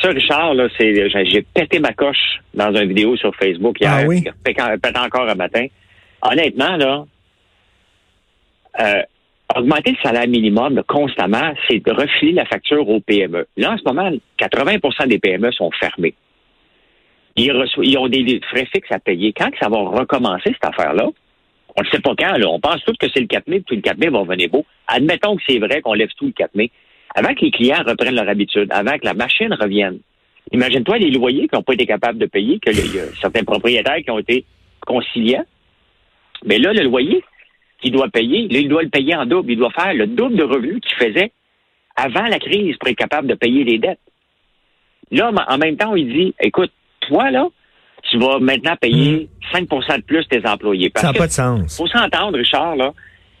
Ça, 0.00 0.08
Richard, 0.08 0.54
là, 0.54 0.68
c'est, 0.78 1.10
j'ai 1.26 1.42
pété 1.42 1.78
ma 1.78 1.92
coche 1.92 2.40
dans 2.54 2.74
une 2.74 2.88
vidéo 2.88 3.16
sur 3.16 3.34
Facebook 3.36 3.80
hier. 3.80 3.92
Ah 3.92 4.06
oui? 4.06 4.24
Pété 4.42 4.62
encore 4.96 5.28
un 5.28 5.34
matin. 5.34 5.66
Honnêtement, 6.22 6.76
là, 6.76 7.04
euh, 8.80 9.02
augmenter 9.54 9.92
le 9.92 9.96
salaire 10.02 10.28
minimum 10.28 10.82
constamment, 10.86 11.52
c'est 11.68 11.84
de 11.84 11.92
refiler 11.92 12.32
la 12.32 12.46
facture 12.46 12.88
aux 12.88 13.00
PME. 13.00 13.46
Là, 13.56 13.72
en 13.72 13.76
ce 13.76 13.82
moment, 13.84 14.10
80% 14.38 15.08
des 15.08 15.18
PME 15.18 15.52
sont 15.52 15.70
fermées. 15.72 16.14
Ils, 17.36 17.52
ils 17.82 17.98
ont 17.98 18.08
des 18.08 18.40
frais 18.50 18.66
fixes 18.72 18.92
à 18.92 18.98
payer. 18.98 19.32
Quand 19.32 19.50
ça 19.60 19.68
va 19.68 19.78
recommencer, 19.78 20.52
cette 20.52 20.64
affaire-là, 20.64 21.08
on 21.76 21.82
ne 21.82 21.88
sait 21.88 22.00
pas 22.00 22.14
quand. 22.16 22.36
Là. 22.36 22.48
On 22.48 22.60
pense 22.60 22.82
tous 22.84 22.94
que 22.98 23.08
c'est 23.12 23.20
le 23.20 23.26
4 23.26 23.48
mai, 23.48 23.60
puis 23.60 23.76
le 23.76 23.82
4 23.82 23.98
mai 23.98 24.08
va 24.08 24.22
venir 24.22 24.48
beau. 24.50 24.64
Admettons 24.86 25.36
que 25.36 25.42
c'est 25.48 25.58
vrai 25.58 25.80
qu'on 25.80 25.94
lève 25.94 26.10
tout 26.16 26.26
le 26.26 26.32
4 26.32 26.54
mai 26.54 26.70
avant 27.14 27.34
que 27.34 27.44
les 27.44 27.50
clients 27.50 27.82
reprennent 27.86 28.14
leur 28.14 28.28
habitude, 28.28 28.68
avant 28.70 28.98
que 28.98 29.04
la 29.04 29.14
machine 29.14 29.52
revienne. 29.52 29.98
Imagine-toi 30.52 30.98
les 30.98 31.10
loyers 31.10 31.48
qui 31.48 31.54
n'ont 31.54 31.62
pas 31.62 31.74
été 31.74 31.86
capables 31.86 32.18
de 32.18 32.26
payer, 32.26 32.58
que 32.58 32.70
y 32.70 32.98
a 32.98 33.04
certains 33.20 33.44
propriétaires 33.44 33.98
qui 33.98 34.10
ont 34.10 34.18
été 34.18 34.44
conciliants. 34.86 35.44
Mais 36.44 36.58
là, 36.58 36.72
le 36.72 36.82
loyer 36.82 37.22
qu'il 37.80 37.92
doit 37.92 38.08
payer, 38.08 38.46
il 38.50 38.68
doit 38.68 38.82
le 38.82 38.88
payer 38.88 39.14
en 39.16 39.26
double. 39.26 39.52
Il 39.52 39.58
doit 39.58 39.70
faire 39.70 39.94
le 39.94 40.06
double 40.06 40.36
de 40.36 40.44
revenus 40.44 40.80
qu'il 40.80 40.96
faisait 40.96 41.32
avant 41.96 42.24
la 42.24 42.38
crise 42.38 42.76
pour 42.76 42.88
être 42.88 42.96
capable 42.96 43.28
de 43.28 43.34
payer 43.34 43.64
les 43.64 43.78
dettes. 43.78 43.98
Là, 45.10 45.30
en 45.48 45.58
même 45.58 45.76
temps, 45.76 45.94
il 45.94 46.12
dit, 46.12 46.34
écoute, 46.40 46.72
toi, 47.00 47.30
là, 47.30 47.48
tu 48.10 48.18
vas 48.18 48.38
maintenant 48.38 48.76
payer 48.76 49.28
5% 49.52 49.66
hmm. 49.66 49.96
de 49.96 50.02
plus 50.02 50.26
tes 50.26 50.46
employés. 50.46 50.90
ça 50.96 51.08
n'a 51.08 51.12
pas 51.12 51.26
de 51.26 51.32
sens. 51.32 51.76
faut 51.76 51.86
s'entendre, 51.86 52.38
Richard, 52.38 52.76
là. 52.76 52.92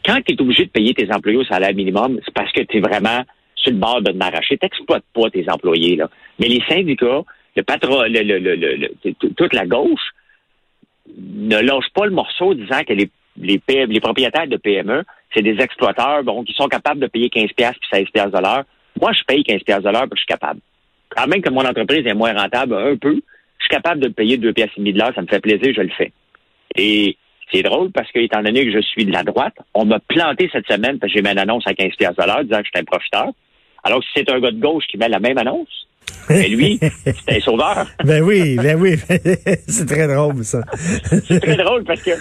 Quand 0.04 0.18
tu 0.26 0.34
es 0.34 0.40
obligé 0.40 0.64
de 0.64 0.70
payer 0.70 0.94
tes 0.94 1.12
employés 1.12 1.38
au 1.38 1.44
salaire 1.44 1.74
minimum, 1.74 2.18
c'est 2.24 2.34
parce 2.34 2.50
que 2.50 2.62
tu 2.62 2.78
es 2.78 2.80
vraiment 2.80 3.22
sur 3.62 3.72
le 3.72 3.78
bord 3.78 4.02
de 4.02 4.12
m'arracher. 4.12 4.58
T'exploites 4.58 5.04
pas 5.14 5.30
tes 5.30 5.48
employés, 5.48 5.96
là. 5.96 6.10
Mais 6.38 6.48
les 6.48 6.62
syndicats, 6.68 7.22
le 7.56 7.62
patron, 7.62 8.02
toute 9.36 9.54
la 9.54 9.66
gauche, 9.66 10.10
ne 11.16 11.56
lâche 11.60 11.90
pas 11.94 12.06
le 12.06 12.12
morceau 12.12 12.54
disant 12.54 12.82
que 12.86 12.92
les, 12.92 13.10
les, 13.36 13.60
les 13.86 14.00
propriétaires 14.00 14.46
de 14.46 14.56
PME, 14.56 15.04
c'est 15.34 15.42
des 15.42 15.60
exploiteurs, 15.60 16.22
bon, 16.22 16.44
qui 16.44 16.52
sont 16.52 16.68
capables 16.68 17.00
de 17.00 17.06
payer 17.06 17.30
15 17.30 17.52
pièces 17.56 17.76
puis 17.80 17.88
16 17.92 18.10
pièces 18.12 18.30
de 18.30 18.38
l'heure. 18.38 18.64
Moi, 19.00 19.12
je 19.12 19.22
paye 19.24 19.42
15 19.42 19.62
pièces 19.62 19.82
de 19.82 19.88
l'heure, 19.88 20.08
puis 20.08 20.16
je 20.16 20.20
suis 20.20 20.26
capable. 20.26 20.60
Quand 21.10 21.26
même 21.26 21.42
que 21.42 21.50
mon 21.50 21.64
entreprise 21.64 22.06
est 22.06 22.14
moins 22.14 22.34
rentable 22.34 22.74
un 22.74 22.96
peu, 22.96 23.14
je 23.14 23.64
suis 23.64 23.70
capable 23.70 24.00
de 24.00 24.08
payer 24.08 24.38
2 24.38 24.52
pièces 24.52 24.70
et 24.76 24.80
demie 24.80 24.92
de 24.92 24.98
l'heure, 24.98 25.12
ça 25.14 25.22
me 25.22 25.26
fait 25.26 25.40
plaisir, 25.40 25.72
je 25.74 25.82
le 25.82 25.90
fais. 25.90 26.12
Et 26.76 27.16
c'est 27.52 27.62
drôle 27.62 27.90
parce 27.92 28.10
que, 28.10 28.18
étant 28.18 28.42
donné 28.42 28.64
que 28.64 28.72
je 28.72 28.80
suis 28.80 29.04
de 29.04 29.12
la 29.12 29.22
droite, 29.22 29.54
on 29.74 29.84
m'a 29.84 30.00
planté 30.00 30.48
cette 30.52 30.66
semaine 30.66 30.98
parce 30.98 31.12
que 31.12 31.18
j'ai 31.18 31.22
mis 31.22 31.30
une 31.30 31.38
annonce 31.38 31.66
à 31.66 31.74
15 31.74 31.96
pièces 31.96 32.16
de 32.16 32.24
l'heure 32.24 32.44
disant 32.44 32.58
que 32.58 32.66
j'étais 32.66 32.80
un 32.80 32.84
profiteur. 32.84 33.28
Alors 33.82 34.00
que 34.00 34.06
si 34.06 34.12
c'est 34.16 34.30
un 34.30 34.40
gars 34.40 34.50
de 34.50 34.60
gauche 34.60 34.84
qui 34.90 34.96
met 34.96 35.08
la 35.08 35.20
même 35.20 35.38
annonce, 35.38 35.86
mais 36.28 36.42
ben 36.42 36.52
lui, 36.52 36.78
c'est 37.04 37.36
un 37.36 37.40
sauveur. 37.40 37.86
ben 38.04 38.22
oui, 38.22 38.56
ben 38.56 38.80
oui. 38.80 38.96
c'est 39.66 39.86
très 39.86 40.06
drôle, 40.06 40.44
ça. 40.44 40.60
c'est 40.74 41.40
très 41.40 41.56
drôle 41.56 41.84
parce 41.84 42.02
que 42.02 42.12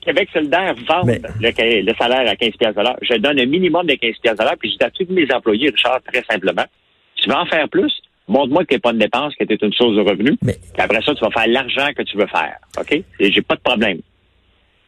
Québec 0.00 0.28
solidaire 0.32 0.74
vende 0.88 1.20
le, 1.40 1.94
salaire 1.98 2.28
à 2.28 2.36
15 2.36 2.50
pièces 2.58 2.74
Je 3.02 3.18
donne 3.18 3.38
un 3.38 3.46
minimum 3.46 3.86
de 3.86 3.94
15 3.94 4.14
pièces 4.22 4.36
puis 4.58 4.72
je 4.72 4.78
dis 4.78 4.84
à 4.84 4.90
tous 4.90 5.06
mes 5.10 5.32
employés, 5.32 5.68
Richard, 5.68 6.00
très 6.02 6.22
simplement, 6.30 6.64
tu 7.16 7.28
veux 7.28 7.36
en 7.36 7.46
faire 7.46 7.68
plus? 7.68 7.92
Montre-moi 8.28 8.62
que 8.62 8.68
tu 8.68 8.74
n'es 8.74 8.80
pas 8.80 8.92
de 8.92 8.98
dépense, 8.98 9.34
que 9.34 9.44
tu 9.44 9.54
es 9.54 9.58
une 9.60 9.74
chose 9.74 9.96
de 9.96 10.02
revenu. 10.02 10.36
Mais... 10.42 10.56
après 10.78 11.02
ça, 11.02 11.14
tu 11.14 11.20
vas 11.20 11.30
faire 11.30 11.48
l'argent 11.48 11.88
que 11.96 12.02
tu 12.02 12.16
veux 12.16 12.28
faire. 12.28 12.56
OK? 12.78 13.02
J'ai 13.18 13.42
pas 13.42 13.56
de 13.56 13.60
problème. 13.60 13.98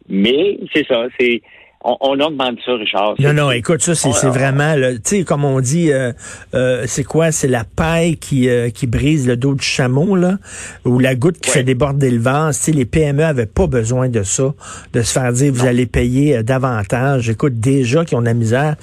Mais 0.08 0.58
c'est 0.72 0.86
ça, 0.86 1.06
c'est 1.18 1.42
on, 1.84 1.96
on, 2.00 2.20
augmente 2.20 2.58
ça, 2.64 2.72
Richard. 2.74 3.14
Non, 3.18 3.32
non, 3.32 3.50
écoute, 3.50 3.82
ça, 3.82 3.94
c'est 3.94 4.28
vraiment, 4.28 4.74
tu 4.74 5.00
sais, 5.04 5.24
comme 5.24 5.44
on 5.44 5.60
dit, 5.60 5.92
euh, 5.92 6.12
euh, 6.54 6.84
c'est 6.86 7.04
quoi? 7.04 7.32
C'est 7.32 7.48
la 7.48 7.64
paille 7.64 8.16
qui, 8.16 8.48
euh, 8.48 8.70
qui 8.70 8.86
brise 8.86 9.26
le 9.26 9.36
dos 9.36 9.54
du 9.54 9.64
chameau, 9.64 10.16
là, 10.16 10.38
ou 10.84 10.98
la 10.98 11.14
goutte 11.14 11.38
qui 11.38 11.50
fait 11.50 11.64
déborder 11.64 12.10
le 12.10 12.20
vent. 12.20 12.50
Tu 12.50 12.54
sais, 12.54 12.72
les 12.72 12.84
PME 12.84 13.24
avaient 13.24 13.46
pas 13.46 13.66
besoin 13.66 14.08
de 14.08 14.22
ça, 14.22 14.54
de 14.92 15.02
se 15.02 15.12
faire 15.12 15.32
dire, 15.32 15.52
vous 15.52 15.66
allez 15.66 15.86
payer 15.86 16.42
davantage. 16.42 17.28
Écoute, 17.28 17.58
déjà 17.58 18.04
qu'ils 18.04 18.18
ont 18.18 18.22
de 18.22 18.26
la 18.26 18.34
misère. 18.34 18.76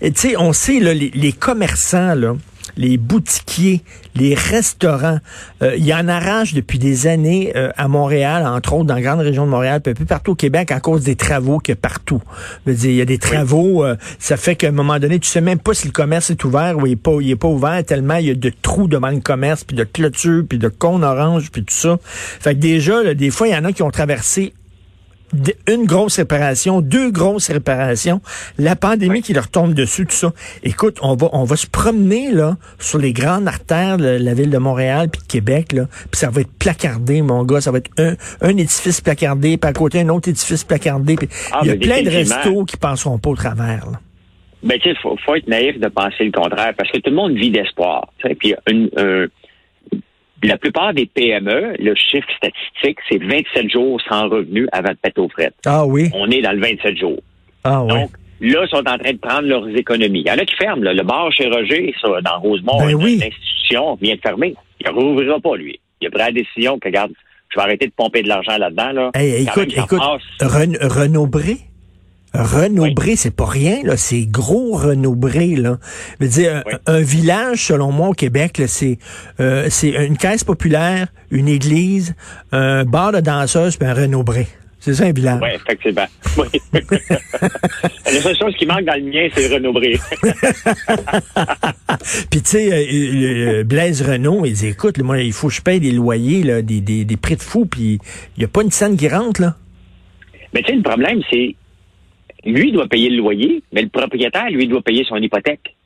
Tu 0.00 0.12
sais, 0.14 0.36
on 0.36 0.52
sait, 0.52 0.80
là, 0.80 0.94
les, 0.94 1.10
les 1.14 1.32
commerçants, 1.32 2.14
là, 2.14 2.34
les 2.76 2.98
boutiquiers, 2.98 3.82
les 4.14 4.34
restaurants. 4.34 5.18
Euh, 5.62 5.76
il 5.76 5.84
y 5.84 5.94
en 5.94 6.08
arrache 6.08 6.54
depuis 6.54 6.78
des 6.78 7.06
années 7.06 7.52
euh, 7.56 7.70
à 7.76 7.88
Montréal, 7.88 8.46
entre 8.46 8.74
autres 8.74 8.84
dans 8.84 8.94
la 8.94 9.02
grande 9.02 9.20
région 9.20 9.46
de 9.46 9.50
Montréal, 9.50 9.80
puis 9.80 9.92
un 9.92 9.94
peu 9.94 10.04
partout 10.04 10.32
au 10.32 10.34
Québec 10.34 10.70
à 10.70 10.80
cause 10.80 11.02
des 11.02 11.16
travaux 11.16 11.58
qu'il 11.58 11.72
y 11.72 11.78
a 11.78 11.80
partout. 11.80 12.22
Je 12.66 12.72
veux 12.72 12.76
dire, 12.76 12.90
il 12.90 12.96
y 12.96 13.00
a 13.00 13.06
des 13.06 13.18
travaux, 13.18 13.84
euh, 13.84 13.96
ça 14.18 14.36
fait 14.36 14.56
qu'à 14.56 14.68
un 14.68 14.72
moment 14.72 14.98
donné, 14.98 15.18
tu 15.18 15.28
sais 15.28 15.40
même 15.40 15.58
pas 15.58 15.74
si 15.74 15.86
le 15.86 15.92
commerce 15.92 16.30
est 16.30 16.44
ouvert 16.44 16.76
ou 16.78 16.86
il 16.86 16.92
est 16.92 16.96
pas, 16.96 17.16
il 17.20 17.30
est 17.30 17.36
pas 17.36 17.48
ouvert 17.48 17.82
tellement 17.84 18.16
il 18.16 18.26
y 18.26 18.30
a 18.30 18.34
de 18.34 18.52
trous 18.62 18.88
devant 18.88 19.10
le 19.10 19.20
commerce, 19.20 19.64
puis 19.64 19.76
de 19.76 19.84
clôtures, 19.84 20.44
puis 20.48 20.58
de 20.58 20.68
cônes 20.68 21.04
oranges, 21.04 21.50
puis 21.50 21.64
tout 21.64 21.74
ça. 21.74 21.98
Fait 22.02 22.54
que 22.54 22.60
déjà, 22.60 23.14
des 23.14 23.30
fois, 23.30 23.48
il 23.48 23.54
y 23.54 23.56
en 23.56 23.64
a 23.64 23.72
qui 23.72 23.82
ont 23.82 23.90
traversé 23.90 24.52
une 25.68 25.84
grosse 25.86 26.16
réparation, 26.16 26.80
deux 26.80 27.10
grosses 27.10 27.50
réparations, 27.50 28.20
la 28.58 28.76
pandémie 28.76 29.22
qui 29.22 29.32
leur 29.32 29.48
tombe 29.48 29.74
dessus, 29.74 30.06
tout 30.06 30.14
ça. 30.14 30.32
Écoute, 30.62 30.98
on 31.02 31.14
va 31.14 31.28
on 31.32 31.44
va 31.44 31.56
se 31.56 31.66
promener 31.66 32.30
là 32.30 32.56
sur 32.78 32.98
les 32.98 33.12
grandes 33.12 33.48
artères 33.48 33.98
de 33.98 34.18
la 34.20 34.34
ville 34.34 34.50
de 34.50 34.58
Montréal 34.58 35.08
puis 35.10 35.20
de 35.22 35.26
Québec 35.26 35.72
là, 35.72 35.86
puis 36.10 36.18
ça 36.18 36.30
va 36.30 36.40
être 36.42 36.52
placardé, 36.58 37.22
mon 37.22 37.44
gars, 37.44 37.60
ça 37.60 37.70
va 37.70 37.78
être 37.78 37.90
un, 37.98 38.14
un 38.40 38.56
édifice 38.56 39.00
placardé, 39.00 39.56
puis 39.56 39.68
à 39.68 39.72
côté 39.72 40.00
un 40.00 40.08
autre 40.08 40.28
édifice 40.28 40.64
placardé. 40.64 41.16
Ah, 41.52 41.60
il 41.62 41.68
y 41.68 41.70
a 41.70 41.76
plein 41.76 42.02
de 42.02 42.10
restos 42.10 42.64
qui 42.64 42.76
passeront 42.76 43.18
pas 43.18 43.30
au 43.30 43.36
travers. 43.36 43.86
Là. 43.90 44.00
Ben 44.62 44.78
tu 44.80 44.88
sais, 44.88 44.96
faut, 45.00 45.16
faut 45.24 45.34
être 45.34 45.46
naïf 45.48 45.78
de 45.78 45.88
penser 45.88 46.24
le 46.24 46.32
contraire 46.32 46.74
parce 46.76 46.90
que 46.90 46.98
tout 46.98 47.10
le 47.10 47.16
monde 47.16 47.34
vit 47.34 47.50
d'espoir. 47.50 48.08
Puis 48.38 48.54
une, 48.68 48.90
la 50.46 50.58
plupart 50.58 50.94
des 50.94 51.06
PME, 51.06 51.76
le 51.78 51.94
chiffre 51.94 52.28
statistique, 52.36 52.98
c'est 53.10 53.22
27 53.22 53.70
jours 53.70 54.00
sans 54.08 54.28
revenu 54.28 54.68
avant 54.72 54.90
de 54.90 54.96
péter 54.96 55.20
aux 55.20 55.28
frettes. 55.28 55.54
Ah 55.64 55.84
oui? 55.86 56.10
On 56.14 56.30
est 56.30 56.40
dans 56.40 56.52
le 56.52 56.60
27 56.60 56.96
jours. 56.96 57.20
Ah 57.64 57.82
oui. 57.82 57.88
Donc, 57.88 58.10
là, 58.40 58.64
ils 58.64 58.68
sont 58.68 58.76
en 58.78 58.98
train 58.98 59.12
de 59.12 59.18
prendre 59.18 59.48
leurs 59.48 59.68
économies. 59.68 60.20
Il 60.20 60.28
y 60.28 60.30
en 60.30 60.38
a 60.38 60.44
qui 60.44 60.54
ferment. 60.56 60.82
Le 60.82 61.02
bar 61.02 61.32
chez 61.32 61.48
Roger, 61.48 61.94
ça, 62.00 62.08
dans 62.22 62.38
Rosemont, 62.40 62.78
ben 62.78 62.98
l'institution 62.98 63.98
vient 64.00 64.14
de 64.14 64.20
fermer. 64.20 64.54
Il 64.80 64.86
ne 64.86 64.92
rouvrira 64.92 65.40
pas, 65.40 65.56
lui. 65.56 65.80
Il 66.00 66.08
a 66.08 66.10
pris 66.10 66.20
la 66.20 66.32
décision 66.32 66.78
que, 66.78 66.88
regarde, 66.88 67.12
je 67.48 67.58
vais 67.58 67.62
arrêter 67.62 67.86
de 67.86 67.92
pomper 67.92 68.22
de 68.22 68.28
l'argent 68.28 68.58
là-dedans. 68.58 68.92
Là. 68.92 69.10
écoute, 69.14 69.72
écoute, 69.76 70.00
Renaud 70.40 71.26
Bré, 71.26 71.56
Renaud 72.36 72.92
Bré, 72.94 73.16
c'est 73.16 73.34
pas 73.34 73.46
rien, 73.46 73.82
là. 73.82 73.96
C'est 73.96 74.26
gros 74.26 74.72
Renaud 74.72 75.14
Bré, 75.14 75.56
là. 75.56 75.78
Je 76.20 76.24
veux 76.24 76.30
dire, 76.30 76.62
un, 76.86 77.00
village, 77.00 77.66
selon 77.66 77.92
moi, 77.92 78.08
au 78.08 78.12
Québec, 78.12 78.62
c'est 78.66 78.98
euh, 79.40 79.66
c'est 79.70 80.06
une 80.06 80.16
caisse 80.16 80.44
populaire, 80.44 81.08
une 81.30 81.48
église, 81.48 82.14
un 82.52 82.84
bar 82.84 83.12
de 83.12 83.20
danseuses, 83.20 83.76
puis 83.76 83.88
un 83.88 83.94
Renaud 83.94 84.22
Bré. 84.22 84.46
C'est 84.78 84.94
ça 84.94 85.04
un 85.04 85.12
village. 85.12 85.40
Oui, 85.42 85.48
effectivement. 85.54 86.06
Oui. 86.38 86.46
La 88.04 88.20
seule 88.20 88.38
chose 88.38 88.54
qui 88.56 88.66
manque 88.66 88.84
dans 88.84 88.94
le 88.94 89.10
mien, 89.10 89.28
c'est 89.34 89.52
Renaud 89.52 89.72
Bré. 89.72 89.98
puis 92.30 92.42
tu 92.42 92.50
sais, 92.50 92.72
euh, 92.72 93.58
euh, 93.58 93.64
Blaise 93.64 94.02
Renault, 94.02 94.44
il 94.44 94.52
dit, 94.52 94.68
écoute, 94.68 94.98
moi, 94.98 95.20
il 95.20 95.32
faut 95.32 95.48
que 95.48 95.54
je 95.54 95.62
paye 95.62 95.80
des 95.80 95.90
loyers, 95.90 96.44
là, 96.44 96.62
des, 96.62 96.80
des, 96.80 97.04
des 97.04 97.16
prix 97.16 97.34
de 97.36 97.42
fou, 97.42 97.66
puis 97.66 97.98
il 98.36 98.38
n'y 98.38 98.44
a 98.44 98.48
pas 98.48 98.62
une 98.62 98.70
scène 98.70 98.96
qui 98.96 99.08
rentre, 99.08 99.40
là. 99.40 99.56
Mais 100.54 100.62
tu 100.62 100.68
sais, 100.68 100.76
le 100.76 100.82
problème, 100.82 101.20
c'est 101.30 101.56
lui 102.46 102.72
doit 102.72 102.86
payer 102.86 103.10
le 103.10 103.18
loyer, 103.18 103.62
mais 103.72 103.82
le 103.82 103.88
propriétaire, 103.88 104.48
lui, 104.50 104.66
doit 104.66 104.82
payer 104.82 105.04
son 105.04 105.16
hypothèque. 105.16 105.76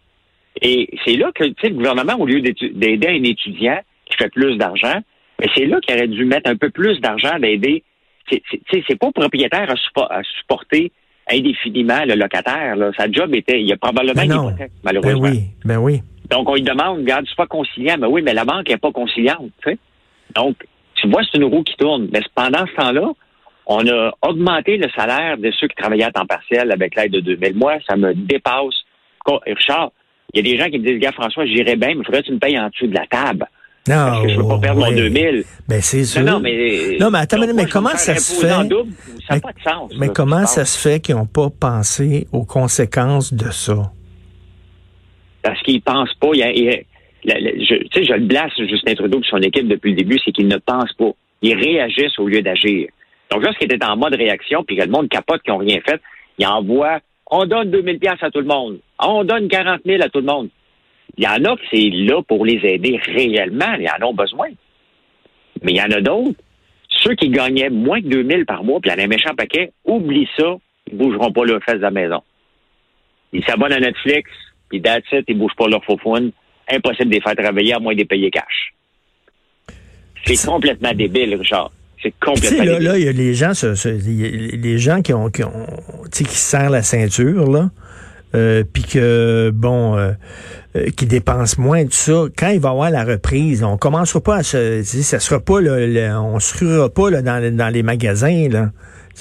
Et 0.61 0.91
c'est 1.05 1.17
là 1.17 1.31
que 1.35 1.45
le 1.45 1.75
gouvernement, 1.75 2.15
au 2.19 2.27
lieu 2.27 2.41
d'aider 2.41 3.09
un 3.09 3.23
étudiant 3.23 3.79
qui 4.07 4.17
fait 4.17 4.31
plus 4.31 4.57
d'argent, 4.57 5.01
mais 5.39 5.47
c'est 5.55 5.67
là 5.67 5.81
qu'il 5.81 5.95
aurait 5.95 6.09
dû 6.09 6.25
mettre 6.25 6.51
un 6.51 6.57
peu 6.57 6.71
plus 6.71 7.01
d'argent 7.01 7.39
d'aider. 7.39 7.83
C'est 8.29 8.99
pas 8.99 9.11
propriétaire 9.13 9.71
à, 9.71 10.23
supporter 10.39 10.93
indéfiniment 11.31 12.05
le 12.05 12.15
locataire. 12.15 12.77
Là. 12.77 12.91
Sa 12.97 13.11
job 13.11 13.35
était, 13.35 13.61
il 13.61 13.69
y 13.69 13.73
a 13.73 13.77
probablement 13.77 14.15
ben 14.15 14.25
une 14.25 14.49
hypothèque, 14.49 14.73
malheureusement. 14.85 15.21
Ben 15.23 15.33
oui, 15.33 15.43
ben 15.65 15.79
oui. 15.79 16.01
Donc, 16.29 16.49
on 16.49 16.55
lui 16.55 16.63
demande, 16.63 16.99
regarde, 16.99 17.25
c'est 17.29 17.37
pas 17.37 17.47
conciliant. 17.47 17.97
Mais 17.99 18.07
oui, 18.07 18.23
mais 18.23 18.35
la 18.35 18.45
banque 18.45 18.69
n'est 18.69 18.77
pas 18.77 18.93
conciliante. 18.93 19.51
Donc, 20.37 20.57
tu 20.95 21.09
vois, 21.09 21.23
c'est 21.25 21.39
une 21.39 21.45
roue 21.45 21.63
qui 21.63 21.75
tourne. 21.77 22.09
Mais 22.13 22.21
pendant 22.35 22.67
ce 22.67 22.75
temps-là, 22.75 23.13
on 23.73 23.87
a 23.87 24.11
augmenté 24.23 24.77
le 24.79 24.89
salaire 24.91 25.39
de 25.39 25.49
ceux 25.53 25.69
qui 25.69 25.77
travaillaient 25.77 26.05
à 26.05 26.11
temps 26.11 26.27
partiel 26.27 26.73
avec 26.73 26.97
l'aide 26.97 27.13
de 27.13 27.21
2000. 27.21 27.55
Moi, 27.55 27.79
ça 27.89 27.97
me 27.97 28.13
dépasse. 28.15 28.75
Richard, 29.47 29.93
il 30.35 30.45
y 30.45 30.51
a 30.51 30.53
des 30.53 30.61
gens 30.61 30.69
qui 30.69 30.81
me 30.81 30.89
disent, 30.89 30.99
gars, 30.99 31.13
François, 31.13 31.47
j'irai 31.47 31.77
bien, 31.77 31.91
mais 31.91 32.01
il 32.01 32.05
faudrait 32.05 32.23
que 32.23 32.27
tu 32.27 32.33
me 32.33 32.39
payes 32.41 32.59
en 32.59 32.69
dessous 32.69 32.89
de 32.89 32.95
la 32.95 33.07
table. 33.07 33.47
Non, 33.89 33.95
parce 33.95 34.23
que 34.23 34.29
je 34.29 34.37
veux 34.41 34.49
pas 34.49 34.59
perdre 34.59 34.81
mon 34.81 34.91
2000. 34.91 35.45
Ben, 35.69 35.81
c'est 35.81 36.05
sûr. 36.05 36.23
Non, 36.23 36.41
mais, 36.41 36.97
non, 36.99 37.11
mais 37.13 37.19
attends, 37.19 37.39
mais, 37.55 37.67
comment 37.67 37.91
ça 37.91 38.17
se 38.17 38.41
fait? 38.41 38.49
ça 38.49 38.65
n'a 38.65 39.41
pas 39.41 39.53
de 39.53 39.63
sens. 39.63 39.93
Mais 39.99 40.09
comment 40.09 40.47
ça 40.47 40.65
se 40.65 40.77
fait 40.77 40.99
qu'ils 40.99 41.15
n'ont 41.15 41.27
pas 41.27 41.49
pensé 41.49 42.27
aux 42.33 42.45
conséquences 42.45 43.33
de 43.33 43.51
ça? 43.51 43.93
Parce 45.43 45.63
qu'ils 45.63 45.81
pensent 45.81 46.15
pas. 46.21 46.31
Il 46.35 46.85
je, 47.25 47.75
tu 47.75 47.89
sais, 47.93 48.05
je 48.05 48.15
le 48.15 48.27
blasse 48.27 48.53
Justin 48.59 48.95
Trudeau 48.95 49.21
et 49.21 49.27
son 49.31 49.39
équipe 49.39 49.69
depuis 49.69 49.91
le 49.91 49.97
début, 49.97 50.19
c'est 50.25 50.33
qu'ils 50.33 50.49
ne 50.49 50.57
pensent 50.57 50.93
pas. 50.95 51.11
Ils 51.43 51.55
réagissent 51.55 52.19
au 52.19 52.27
lieu 52.27 52.43
d'agir. 52.43 52.89
Donc, 53.31 53.45
lorsqu'il 53.45 53.73
était 53.73 53.85
en 53.85 53.97
mode 53.97 54.15
réaction, 54.15 54.65
puis 54.65 54.77
que 54.77 54.83
le 54.83 54.91
monde 54.91 55.09
capote, 55.09 55.43
qui 55.43 55.51
n'ont 55.51 55.59
rien 55.59 55.81
fait, 55.87 56.01
il 56.39 56.47
envoie, 56.47 56.99
on 57.31 57.47
donne 57.47 57.71
2000 57.71 57.99
pièces 57.99 58.23
à 58.23 58.31
tout 58.31 58.41
le 58.41 58.47
monde. 58.47 58.81
On 58.99 59.25
donne 59.25 59.49
40 59.49 59.83
000 59.85 60.03
à 60.03 60.09
tout 60.09 60.21
le 60.21 60.27
monde. 60.27 60.49
Il 61.17 61.25
y 61.25 61.29
en 61.29 61.45
a 61.45 61.57
qui 61.57 61.67
c'est 61.73 61.91
là 61.91 62.23
pour 62.23 62.45
les 62.45 62.61
aider 62.65 62.99
réellement. 63.05 63.75
Ils 63.79 63.89
en 63.89 64.09
ont 64.09 64.15
besoin. 64.15 64.49
Mais 65.63 65.73
il 65.73 65.77
y 65.77 65.83
en 65.83 65.91
a 65.91 66.01
d'autres. 66.01 66.41
Ceux 66.89 67.15
qui 67.15 67.29
gagnaient 67.29 67.71
moins 67.71 68.01
que 68.01 68.09
2000 68.09 68.47
par 68.47 68.65
mois, 68.65 68.81
puis 68.81 68.91
il 68.91 68.95
y 68.95 68.97
en 68.97 69.03
a 69.03 69.05
un 69.05 69.09
méchant 69.09 69.35
paquet, 69.35 69.73
oublie 69.85 70.29
ça, 70.37 70.57
ils 70.91 70.97
bougeront 70.97 71.33
pas 71.33 71.45
leur 71.45 71.63
fesses 71.63 71.77
de 71.77 71.83
la 71.83 71.91
maison. 71.91 72.23
Ils 73.33 73.45
s'abonnent 73.45 73.73
à 73.73 73.81
Netflix, 73.81 74.31
puis 74.69 74.83
that's 74.83 75.05
it, 75.13 75.25
ils 75.29 75.39
bougent 75.39 75.55
pas 75.57 75.69
leur 75.69 75.85
faux 75.85 75.99
Impossible 76.73 77.11
de 77.11 77.15
les 77.15 77.21
faire 77.21 77.35
travailler 77.35 77.75
à 77.75 77.79
moins 77.79 77.95
de 77.95 77.99
les 77.99 78.05
payer 78.05 78.31
cash. 78.31 78.75
C'est 80.25 80.47
complètement 80.47 80.93
débile, 80.93 81.35
Richard. 81.35 81.71
C'est 82.03 82.15
complètement. 82.25 82.65
là, 82.65 82.81
là, 82.81 82.99
il 82.99 83.05
y 83.05 83.09
a 83.09 83.13
les 83.13 83.35
gens, 83.35 83.53
les 83.85 84.79
gens 84.79 85.03
qui 85.03 85.13
ont, 85.13 85.29
qui 85.31 85.45
ont, 85.45 85.67
qui 86.11 86.25
serrent 86.25 86.71
la 86.71 86.83
ceinture 86.83 87.51
là, 87.51 87.71
euh, 88.35 88.65
puis 88.71 88.85
que 88.85 89.51
bon, 89.53 89.99
euh, 89.99 90.13
euh, 90.77 90.87
qui 90.97 91.07
dépensent 91.07 91.61
moins 91.61 91.85
tout 91.85 91.91
ça. 91.93 92.25
Quand 92.37 92.49
il 92.49 92.61
va 92.61 92.71
y 92.71 92.73
avoir 92.73 92.91
la 92.91 93.05
reprise, 93.05 93.63
on 93.63 93.77
commencera 93.77 94.21
pas 94.21 94.37
à 94.37 94.43
se, 94.43 94.83
ça 94.83 95.21
sera 95.21 95.41
pas 95.41 95.61
là, 95.61 96.23
on 96.23 96.39
se 96.41 96.57
ruera 96.59 96.89
pas 96.89 97.11
là, 97.11 97.23
dans, 97.23 97.55
dans 97.55 97.69
les 97.69 97.83
magasins 97.83 98.49
là. 98.49 98.71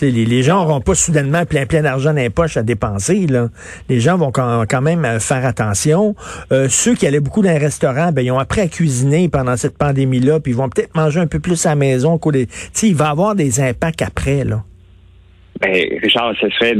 Les, 0.01 0.11
les, 0.11 0.43
gens 0.43 0.63
n'auront 0.63 0.81
pas 0.81 0.95
soudainement 0.95 1.45
plein 1.45 1.65
plein 1.65 1.81
d'argent 1.81 2.13
dans 2.13 2.21
les 2.21 2.29
poches 2.29 2.57
à 2.57 2.63
dépenser. 2.63 3.27
Là. 3.27 3.47
Les 3.89 3.99
gens 3.99 4.17
vont 4.17 4.31
quand, 4.31 4.63
quand 4.69 4.81
même 4.81 5.05
euh, 5.05 5.19
faire 5.19 5.45
attention. 5.45 6.15
Euh, 6.51 6.67
ceux 6.69 6.95
qui 6.95 7.05
allaient 7.05 7.19
beaucoup 7.19 7.41
dans 7.41 7.51
les 7.51 7.57
restaurants, 7.57 8.11
ben, 8.11 8.21
ils 8.21 8.31
ont 8.31 8.39
appris 8.39 8.61
à 8.61 8.67
cuisiner 8.67 9.29
pendant 9.29 9.57
cette 9.57 9.77
pandémie-là, 9.77 10.39
puis 10.39 10.51
ils 10.51 10.57
vont 10.57 10.69
peut-être 10.69 10.95
manger 10.95 11.19
un 11.19 11.27
peu 11.27 11.39
plus 11.39 11.65
à 11.65 11.69
la 11.69 11.75
maison. 11.75 12.19
Il 12.83 12.95
va 12.95 13.05
y 13.05 13.07
avoir 13.09 13.35
des 13.35 13.59
impacts 13.59 14.01
après. 14.01 14.43
Là. 14.43 14.63
Ben, 15.59 15.73
Richard, 16.01 16.33
ce 16.39 16.49
serait 16.49 16.75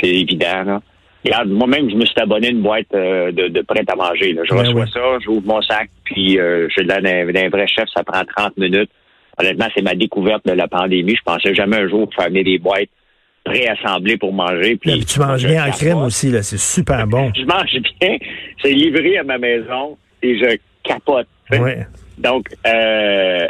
c'est 0.00 0.08
évident. 0.08 0.62
Là. 0.64 0.82
Regarde, 1.26 1.48
moi-même, 1.48 1.90
je 1.90 1.96
me 1.96 2.04
suis 2.04 2.20
abonné 2.20 2.46
à 2.46 2.50
une 2.50 2.62
boîte 2.62 2.86
euh, 2.94 3.32
de, 3.32 3.48
de 3.48 3.60
prêt 3.62 3.84
à 3.88 3.96
manger. 3.96 4.32
Là. 4.32 4.42
Je 4.44 4.54
ben 4.54 4.60
reçois 4.60 4.86
ça, 4.86 5.18
j'ouvre 5.24 5.44
mon 5.44 5.60
sac, 5.60 5.90
puis 6.04 6.38
euh, 6.38 6.68
je 6.76 6.82
donne 6.84 7.06
un 7.06 7.48
vrai 7.48 7.66
chef, 7.66 7.86
ça 7.94 8.04
prend 8.04 8.22
30 8.24 8.56
minutes. 8.56 8.90
Honnêtement, 9.38 9.68
c'est 9.74 9.82
ma 9.82 9.94
découverte 9.94 10.46
de 10.46 10.52
la 10.52 10.66
pandémie. 10.66 11.14
Je 11.14 11.22
pensais 11.22 11.54
jamais 11.54 11.76
un 11.76 11.88
jour 11.88 12.08
faire 12.14 12.28
venir 12.28 12.44
des 12.44 12.58
boîtes 12.58 12.88
réassemblées 13.44 14.16
pour 14.16 14.32
manger. 14.32 14.76
Puis, 14.76 15.04
tu 15.04 15.20
manges 15.20 15.46
bien 15.46 15.66
en 15.66 15.70
crème 15.70 15.98
aussi, 15.98 16.30
là. 16.30 16.42
C'est 16.42 16.58
super 16.58 17.06
bon. 17.06 17.30
je 17.36 17.44
mange 17.44 17.78
bien. 18.00 18.16
C'est 18.62 18.72
livré 18.72 19.18
à 19.18 19.24
ma 19.24 19.38
maison 19.38 19.96
et 20.22 20.38
je 20.38 20.56
capote. 20.82 21.28
Donc, 22.18 22.48
euh, 22.66 23.46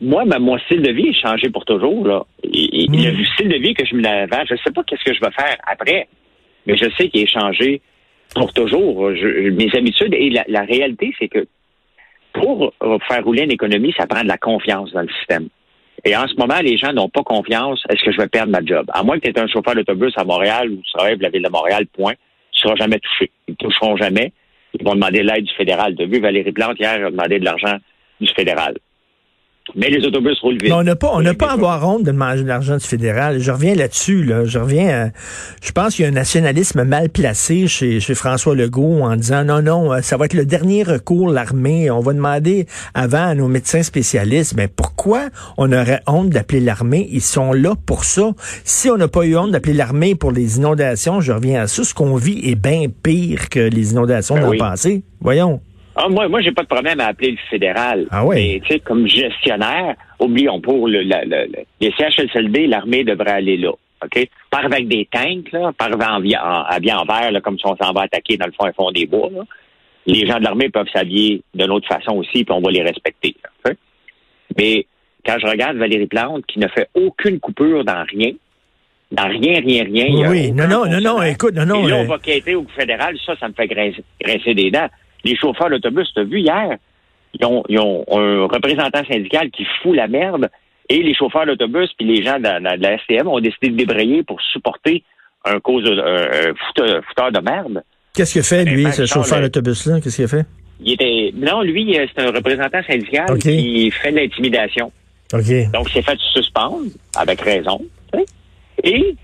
moi, 0.00 0.24
mon 0.24 0.58
style 0.58 0.82
de 0.82 0.92
vie 0.92 1.08
est 1.08 1.20
changé 1.20 1.50
pour 1.50 1.64
toujours. 1.64 2.06
Là. 2.06 2.24
Et, 2.44 2.86
Le 2.88 3.12
mm. 3.12 3.24
style 3.34 3.48
de 3.48 3.56
vie 3.56 3.74
que 3.74 3.84
je 3.84 3.94
me 3.94 4.02
lave, 4.02 4.28
je 4.48 4.54
ne 4.54 4.58
sais 4.58 4.70
pas 4.70 4.84
qu'est-ce 4.84 5.04
que 5.04 5.14
je 5.14 5.20
vais 5.20 5.32
faire 5.32 5.56
après, 5.66 6.06
mais 6.66 6.76
je 6.76 6.88
sais 6.96 7.08
qu'il 7.08 7.22
est 7.22 7.26
changé 7.26 7.80
pour 8.34 8.52
toujours. 8.52 9.10
mes 9.10 9.70
habitudes 9.74 10.14
et 10.14 10.30
la 10.30 10.62
réalité, 10.62 11.12
c'est 11.18 11.28
que 11.28 11.46
pour 12.40 12.72
faire 13.08 13.24
rouler 13.24 13.42
une 13.44 13.52
économie, 13.52 13.94
ça 13.96 14.06
prend 14.06 14.22
de 14.22 14.28
la 14.28 14.38
confiance 14.38 14.92
dans 14.92 15.02
le 15.02 15.08
système. 15.18 15.48
Et 16.04 16.16
en 16.16 16.26
ce 16.28 16.34
moment, 16.36 16.60
les 16.62 16.76
gens 16.76 16.92
n'ont 16.92 17.08
pas 17.08 17.22
confiance. 17.22 17.82
Est-ce 17.88 18.04
que 18.04 18.12
je 18.12 18.18
vais 18.18 18.28
perdre 18.28 18.52
ma 18.52 18.64
job? 18.64 18.88
À 18.92 19.02
moins 19.02 19.18
que 19.18 19.28
tu 19.28 19.30
aies 19.30 19.40
un 19.40 19.48
chauffeur 19.48 19.74
d'autobus 19.74 20.12
à 20.16 20.24
Montréal 20.24 20.70
ou 20.70 20.80
tu 20.82 21.16
la 21.20 21.28
ville 21.30 21.42
de 21.42 21.48
Montréal, 21.48 21.86
point, 21.86 22.12
tu 22.52 22.60
seras 22.60 22.76
jamais 22.76 22.98
touché. 23.00 23.30
Ils 23.48 23.52
ne 23.52 23.56
toucheront 23.56 23.96
jamais. 23.96 24.32
Ils 24.78 24.84
vont 24.84 24.94
demander 24.94 25.22
l'aide 25.22 25.44
du 25.44 25.54
fédéral. 25.54 25.94
As 25.98 26.04
vu 26.04 26.20
Valérie 26.20 26.52
Plante 26.52 26.78
hier 26.78 27.06
a 27.06 27.10
demandé 27.10 27.38
de 27.38 27.44
l'argent 27.44 27.76
du 28.20 28.28
fédéral. 28.28 28.76
Mais 29.76 29.90
les 29.90 30.06
autobus 30.06 30.38
roulent 30.40 30.58
vite. 30.60 30.72
on 30.72 30.82
n'a 30.82 30.96
pas, 30.96 31.10
on 31.12 31.20
n'a 31.20 31.34
pas 31.34 31.50
à 31.50 31.52
avoir 31.52 31.86
honte 31.86 32.02
de 32.02 32.12
manger 32.12 32.42
de 32.42 32.48
l'argent 32.48 32.76
du 32.76 32.86
fédéral. 32.86 33.40
Je 33.40 33.52
reviens 33.52 33.74
là-dessus, 33.74 34.24
là. 34.24 34.44
Je 34.44 34.58
reviens 34.58 35.10
je 35.62 35.72
pense 35.72 35.94
qu'il 35.94 36.04
y 36.04 36.06
a 36.06 36.10
un 36.10 36.14
nationalisme 36.14 36.84
mal 36.84 37.08
placé 37.08 37.66
chez, 37.66 38.00
chez 38.00 38.14
François 38.14 38.54
Legault 38.54 39.00
en 39.02 39.16
disant 39.16 39.44
non, 39.44 39.62
non, 39.62 39.92
euh, 39.92 40.00
ça 40.00 40.16
va 40.16 40.26
être 40.26 40.34
le 40.34 40.46
dernier 40.46 40.82
recours, 40.82 41.28
l'armée. 41.28 41.90
On 41.90 42.00
va 42.00 42.12
demander 42.12 42.66
avant 42.94 43.26
à 43.26 43.34
nos 43.34 43.48
médecins 43.48 43.82
spécialistes. 43.82 44.54
Mais 44.56 44.68
pourquoi 44.68 45.28
on 45.56 45.72
aurait 45.72 46.02
honte 46.06 46.30
d'appeler 46.30 46.60
l'armée? 46.60 47.08
Ils 47.10 47.22
sont 47.22 47.52
là 47.52 47.74
pour 47.86 48.04
ça. 48.04 48.32
Si 48.64 48.88
on 48.90 48.96
n'a 48.96 49.08
pas 49.08 49.24
eu 49.24 49.36
honte 49.36 49.50
d'appeler 49.50 49.74
l'armée 49.74 50.14
pour 50.14 50.32
les 50.32 50.58
inondations, 50.58 51.20
je 51.20 51.32
reviens 51.32 51.62
à 51.62 51.66
ça. 51.66 51.84
Ce 51.84 51.94
qu'on 51.94 52.16
vit 52.16 52.40
est 52.44 52.54
bien 52.54 52.86
pire 53.02 53.48
que 53.48 53.60
les 53.60 53.92
inondations 53.92 54.36
ben 54.36 54.56
passé. 54.58 55.02
Voyons. 55.20 55.60
Ah, 55.98 56.08
moi, 56.10 56.28
moi, 56.28 56.42
j'ai 56.42 56.52
pas 56.52 56.62
de 56.62 56.68
problème 56.68 57.00
à 57.00 57.06
appeler 57.06 57.30
le 57.32 57.38
fédéral. 57.48 58.06
Ah 58.10 58.24
oui? 58.24 58.36
Mais, 58.36 58.60
tu 58.60 58.74
sais, 58.74 58.80
comme 58.80 59.08
gestionnaire, 59.08 59.94
oublions 60.20 60.60
pour 60.60 60.88
le, 60.88 61.00
les 61.80 61.92
CHSLD, 61.96 62.66
l'armée 62.66 63.02
devrait 63.02 63.32
aller 63.32 63.56
là. 63.56 63.70
OK? 64.04 64.28
Par 64.50 64.66
avec 64.66 64.88
des 64.88 65.08
tanks, 65.10 65.50
là, 65.52 65.72
par 65.72 65.88
en, 65.88 66.18
en 66.18 67.04
vert, 67.06 67.32
là, 67.32 67.40
comme 67.40 67.58
si 67.58 67.66
on 67.66 67.76
s'en 67.76 67.92
va 67.94 68.02
attaquer 68.02 68.36
dans 68.36 68.44
le 68.44 68.52
fond, 68.52 68.66
un 68.66 68.72
fond 68.72 68.90
des 68.90 69.06
bois. 69.06 69.30
Là. 69.32 69.42
Les 70.06 70.26
gens 70.26 70.38
de 70.38 70.44
l'armée 70.44 70.68
peuvent 70.68 70.88
s'habiller 70.92 71.40
d'une 71.54 71.70
autre 71.70 71.88
façon 71.88 72.12
aussi, 72.18 72.44
puis 72.44 72.54
on 72.54 72.60
va 72.60 72.70
les 72.70 72.82
respecter. 72.82 73.34
Mais 74.58 74.86
quand 75.24 75.38
je 75.40 75.46
regarde 75.46 75.78
Valérie 75.78 76.06
Plante, 76.06 76.44
qui 76.46 76.58
ne 76.58 76.68
fait 76.68 76.88
aucune 76.94 77.40
coupure 77.40 77.84
dans 77.84 78.04
rien, 78.04 78.32
dans 79.12 79.28
rien, 79.28 79.60
rien, 79.60 79.84
rien. 79.84 80.30
Oui, 80.30 80.52
non, 80.52 80.68
non, 80.68 80.84
non, 80.86 81.00
non, 81.00 81.22
écoute, 81.22 81.54
non, 81.54 81.64
non. 81.64 81.86
Et 81.86 81.90
là, 81.90 81.96
on 81.96 82.04
va 82.04 82.18
quitter 82.18 82.54
au 82.54 82.66
fédéral, 82.76 83.16
ça, 83.24 83.34
ça 83.40 83.48
me 83.48 83.54
fait 83.54 83.66
grincer 83.66 84.54
des 84.54 84.70
dents 84.70 84.88
les 85.26 85.36
chauffeurs 85.36 85.70
d'autobus, 85.70 86.08
tu 86.14 86.20
as 86.20 86.24
vu 86.24 86.40
hier, 86.40 86.76
ils 87.38 87.44
ont, 87.44 88.04
un 88.12 88.46
représentant 88.46 89.04
syndical 89.04 89.50
qui 89.50 89.66
fout 89.82 89.94
la 89.94 90.08
merde 90.08 90.48
et 90.88 91.02
les 91.02 91.14
chauffeurs 91.14 91.46
d'autobus 91.46 91.90
puis 91.98 92.06
les 92.06 92.22
gens 92.22 92.38
de, 92.38 92.82
la 92.82 92.98
STM 92.98 93.28
ont 93.28 93.40
décidé 93.40 93.70
de 93.70 93.76
débrayer 93.76 94.22
pour 94.22 94.40
supporter 94.40 95.02
un 95.44 95.60
cause 95.60 95.84
un, 95.84 96.54
fouteur, 97.08 97.32
de 97.32 97.40
merde. 97.40 97.82
Qu'est-ce 98.14 98.32
qu'il 98.32 98.42
fait, 98.42 98.64
lui, 98.64 98.90
ce 98.92 99.04
chauffeur 99.04 99.40
d'autobus-là? 99.42 100.00
Qu'est-ce 100.00 100.16
qu'il 100.16 100.24
a 100.24 100.28
fait? 100.28 100.46
Il 100.80 100.92
était. 100.92 101.32
Non, 101.34 101.62
lui, 101.62 101.98
euh, 101.98 102.06
c'est 102.14 102.22
un 102.22 102.30
représentant 102.30 102.82
syndical 102.82 103.38
qui 103.38 103.90
fait 103.90 104.10
de 104.10 104.16
l'intimidation. 104.16 104.90
Donc, 105.32 105.42
il 105.48 105.92
s'est 105.92 106.02
fait 106.02 106.18
suspendre, 106.32 106.84
avec 107.16 107.40
raison. 107.40 107.80
Et 108.82 109.16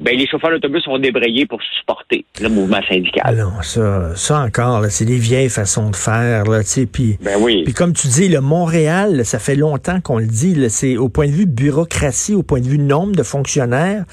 ben, 0.00 0.16
les 0.16 0.26
chauffeurs 0.26 0.50
d'autobus 0.50 0.86
ont 0.88 0.98
débrayé 0.98 1.46
pour 1.46 1.60
supporter 1.78 2.24
le 2.40 2.48
mouvement 2.48 2.80
syndical. 2.88 3.36
Non, 3.36 3.62
ça, 3.62 4.14
ça 4.16 4.40
encore, 4.40 4.84
c'est 4.86 5.04
des 5.04 5.18
vieilles 5.18 5.48
façons 5.48 5.90
de 5.90 5.96
faire. 5.96 6.44
Là, 6.44 6.60
puis, 6.92 7.16
ben 7.22 7.36
oui. 7.40 7.62
puis 7.64 7.72
comme 7.74 7.92
tu 7.92 8.08
dis, 8.08 8.28
le 8.28 8.40
Montréal, 8.40 9.24
ça 9.24 9.38
fait 9.38 9.54
longtemps 9.54 10.00
qu'on 10.00 10.18
le 10.18 10.26
dit, 10.26 10.68
c'est 10.68 10.96
au 10.96 11.08
point 11.08 11.26
de 11.26 11.32
vue 11.32 11.46
bureaucratie, 11.46 12.34
au 12.34 12.42
point 12.42 12.60
de 12.60 12.66
vue 12.66 12.78
nombre 12.78 13.14
de 13.14 13.22
fonctionnaires. 13.22 14.04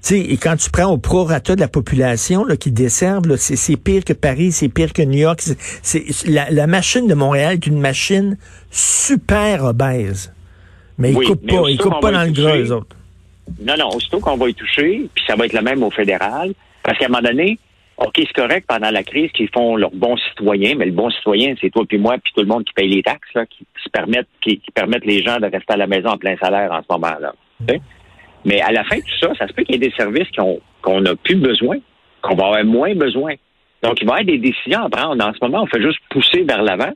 sais, 0.00 0.18
et 0.18 0.36
quand 0.36 0.56
tu 0.56 0.68
prends 0.68 0.90
au 0.90 0.98
prorata 0.98 1.54
de 1.54 1.60
la 1.60 1.68
population 1.68 2.44
là, 2.44 2.56
qui 2.56 2.72
desservent, 2.72 3.36
c'est 3.36 3.76
pire 3.76 4.04
que 4.04 4.12
Paris, 4.12 4.50
c'est 4.50 4.68
pire 4.68 4.92
que 4.92 5.02
New 5.02 5.18
York. 5.18 5.40
C'est 5.82 6.04
la, 6.26 6.50
la, 6.50 6.66
machine 6.66 7.06
de 7.06 7.14
Montréal 7.14 7.54
est 7.54 7.66
une 7.68 7.78
machine 7.80 8.36
super 8.72 9.64
obèse. 9.64 10.32
Mais 10.98 11.12
ils 11.12 11.14
coupent 11.14 11.46
pas, 11.46 11.70
ils 11.70 11.78
coupent 11.78 12.00
pas 12.00 12.10
dans 12.10 12.24
le 12.24 12.32
gras, 12.32 12.56
eux 12.58 12.72
autres. 12.72 12.96
Non, 13.60 13.74
non, 13.78 13.88
aussitôt 13.88 14.20
qu'on 14.20 14.36
va 14.36 14.48
y 14.48 14.54
toucher, 14.54 15.08
puis 15.14 15.24
ça 15.26 15.36
va 15.36 15.46
être 15.46 15.52
le 15.52 15.62
même 15.62 15.82
au 15.82 15.90
fédéral, 15.90 16.52
parce 16.82 16.98
qu'à 16.98 17.06
un 17.06 17.08
moment 17.08 17.22
donné, 17.22 17.58
OK, 18.00 18.14
c'est 18.16 18.32
correct 18.32 18.64
pendant 18.66 18.90
la 18.90 19.02
crise 19.02 19.30
qu'ils 19.32 19.50
font 19.50 19.76
leur 19.76 19.90
bon 19.90 20.16
citoyen, 20.16 20.74
mais 20.74 20.86
le 20.86 20.92
bon 20.92 21.10
citoyen, 21.10 21.54
c'est 21.60 21.70
toi 21.70 21.84
puis 21.86 21.98
moi 21.98 22.16
puis 22.22 22.32
tout 22.34 22.40
le 22.40 22.46
monde 22.46 22.64
qui 22.64 22.72
paye 22.72 22.88
les 22.88 23.02
taxes, 23.02 23.28
là, 23.34 23.44
qui, 23.44 23.66
se 23.84 23.90
permettent, 23.90 24.28
qui, 24.42 24.60
permettent 24.74 25.04
les 25.04 25.22
gens 25.22 25.38
de 25.38 25.44
rester 25.44 25.74
à 25.74 25.76
la 25.76 25.86
maison 25.86 26.08
en 26.08 26.16
plein 26.16 26.36
salaire 26.38 26.72
en 26.72 26.80
ce 26.80 26.86
moment-là. 26.90 27.34
Mais 28.46 28.62
à 28.62 28.72
la 28.72 28.84
fin 28.84 28.96
de 28.96 29.02
tout 29.02 29.18
ça, 29.20 29.34
ça 29.38 29.46
se 29.46 29.52
peut 29.52 29.64
qu'il 29.64 29.74
y 29.74 29.76
ait 29.76 29.88
des 29.88 29.94
services 29.96 30.28
qu'on 30.80 31.00
n'a 31.02 31.14
plus 31.14 31.36
besoin, 31.36 31.76
qu'on 32.22 32.34
va 32.34 32.46
avoir 32.46 32.64
moins 32.64 32.94
besoin. 32.94 33.34
Donc, 33.82 34.00
il 34.00 34.06
va 34.06 34.20
y 34.20 34.20
avoir 34.20 34.24
des 34.24 34.38
décisions 34.38 34.82
à 34.82 34.88
prendre. 34.88 35.22
En 35.22 35.32
ce 35.34 35.38
moment, 35.42 35.62
on 35.62 35.66
fait 35.66 35.82
juste 35.82 35.98
pousser 36.10 36.42
vers 36.42 36.62
l'avant. 36.62 36.92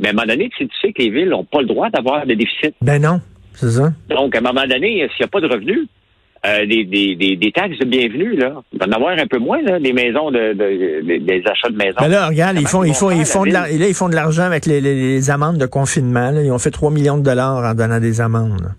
Mais 0.00 0.08
à 0.08 0.10
un 0.10 0.14
moment 0.14 0.26
donné, 0.26 0.50
tu 0.56 0.68
sais 0.80 0.92
que 0.92 1.02
les 1.02 1.10
villes 1.10 1.28
n'ont 1.28 1.44
pas 1.44 1.60
le 1.60 1.66
droit 1.66 1.90
d'avoir 1.90 2.26
de 2.26 2.34
déficit. 2.34 2.74
Ben 2.80 3.00
non. 3.00 3.20
C'est 3.54 3.70
ça? 3.70 3.92
Donc, 4.08 4.34
à 4.34 4.38
un 4.38 4.42
moment 4.42 4.66
donné, 4.66 5.08
s'il 5.08 5.20
n'y 5.20 5.24
a 5.24 5.28
pas 5.28 5.40
de 5.40 5.48
revenus, 5.48 5.86
euh, 6.46 6.64
des, 6.64 6.84
des, 6.84 7.36
des, 7.36 7.52
taxes 7.52 7.78
de 7.78 7.84
bienvenue, 7.84 8.34
là. 8.34 8.62
Il 8.72 8.78
va 8.78 8.86
en 8.86 8.92
avoir 8.92 9.10
un 9.10 9.26
peu 9.26 9.38
moins, 9.38 9.60
là, 9.60 9.78
des 9.78 9.92
maisons 9.92 10.30
de, 10.30 10.54
des 10.54 11.42
achats 11.44 11.68
de 11.68 11.76
maisons. 11.76 11.98
Mais 12.00 12.08
là, 12.08 12.28
regarde, 12.28 12.56
ils 12.58 12.66
font, 12.66 12.82
ils 12.82 12.94
font, 12.94 13.10
ils 13.10 13.26
font 13.26 13.44
de 13.44 13.50
là, 13.50 13.68
ils 13.68 13.92
font 13.92 14.08
de 14.08 14.14
l'argent 14.14 14.44
avec 14.44 14.64
les, 14.64 14.80
les, 14.80 15.30
amendes 15.30 15.58
de 15.58 15.66
confinement. 15.66 16.30
Là. 16.30 16.40
Ils 16.42 16.50
ont 16.50 16.58
fait 16.58 16.70
3 16.70 16.90
millions 16.92 17.18
de 17.18 17.22
dollars 17.22 17.58
en 17.58 17.74
donnant 17.74 18.00
des 18.00 18.22
amendes. 18.22 18.72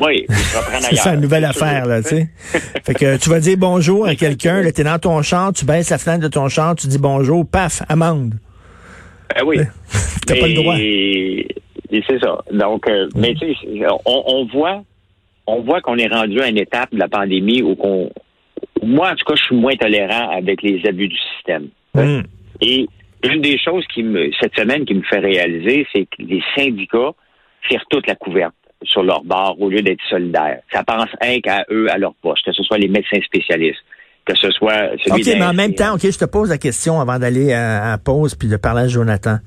Oui, 0.00 0.26
c'est 0.80 0.96
ça, 0.96 1.14
une 1.14 1.20
nouvelle 1.20 1.44
affaire, 1.44 1.86
là, 1.86 2.02
tu 2.02 2.08
sais. 2.08 2.28
fait 2.84 2.94
que 2.94 3.16
tu 3.16 3.30
vas 3.30 3.38
dire 3.38 3.56
bonjour 3.56 4.06
à 4.06 4.16
quelqu'un, 4.16 4.60
là, 4.60 4.72
t'es 4.72 4.84
dans 4.84 4.98
ton 4.98 5.22
char, 5.22 5.52
tu 5.52 5.64
baisses 5.64 5.90
la 5.90 5.98
fenêtre 5.98 6.22
de 6.22 6.28
ton 6.28 6.48
char, 6.48 6.74
tu 6.74 6.88
dis 6.88 6.98
bonjour, 6.98 7.46
paf, 7.46 7.82
amende. 7.88 8.34
Ben 9.34 9.44
oui. 9.46 9.60
T'as 10.26 10.34
pas 10.34 10.48
le 10.48 10.54
droit 10.54 10.74
c'est 11.90 12.20
ça. 12.20 12.38
Donc, 12.52 12.88
euh, 12.88 13.08
mais 13.14 13.34
tu 13.34 13.54
sais, 13.54 13.86
on, 14.04 14.44
voit, 14.46 14.82
on 15.46 15.60
voit 15.62 15.80
qu'on 15.80 15.96
est 15.96 16.12
rendu 16.12 16.40
à 16.40 16.48
une 16.48 16.58
étape 16.58 16.92
de 16.92 16.98
la 16.98 17.08
pandémie 17.08 17.62
où 17.62 17.74
qu'on, 17.76 18.10
moi 18.82 19.10
en 19.10 19.14
tout 19.14 19.24
cas, 19.24 19.34
je 19.36 19.42
suis 19.44 19.56
moins 19.56 19.76
tolérant 19.76 20.30
avec 20.30 20.62
les 20.62 20.80
abus 20.86 21.08
du 21.08 21.16
système. 21.34 21.68
Mm. 21.94 22.22
Et 22.62 22.86
une 23.24 23.40
des 23.40 23.58
choses 23.58 23.84
qui 23.92 24.02
me, 24.02 24.30
cette 24.40 24.54
semaine, 24.54 24.84
qui 24.84 24.94
me 24.94 25.02
fait 25.02 25.18
réaliser, 25.18 25.86
c'est 25.94 26.04
que 26.04 26.22
les 26.22 26.42
syndicats 26.56 27.12
tirent 27.68 27.84
toute 27.90 28.06
la 28.06 28.14
couverte 28.14 28.54
sur 28.82 29.02
leur 29.02 29.24
bord 29.24 29.56
au 29.60 29.68
lieu 29.68 29.82
d'être 29.82 30.02
solidaires. 30.08 30.60
Ça 30.72 30.84
pense 30.84 31.08
un 31.20 31.40
qu'à 31.40 31.64
eux, 31.70 31.90
à 31.90 31.98
leur 31.98 32.14
poste, 32.14 32.44
que 32.44 32.52
ce 32.52 32.62
soit 32.62 32.78
les 32.78 32.88
médecins 32.88 33.20
spécialistes, 33.24 33.80
que 34.24 34.36
ce 34.36 34.50
soit 34.50 34.90
celui 35.04 35.22
OK, 35.22 35.38
mais 35.38 35.44
en 35.44 35.54
même 35.54 35.74
temps, 35.74 35.94
OK, 35.94 36.02
je 36.02 36.18
te 36.18 36.24
pose 36.24 36.50
la 36.50 36.58
question 36.58 37.00
avant 37.00 37.18
d'aller 37.18 37.52
à, 37.52 37.92
à 37.92 37.98
pause 37.98 38.34
puis 38.34 38.48
de 38.48 38.56
parler 38.56 38.82
à 38.82 38.88
Jonathan. 38.88 39.38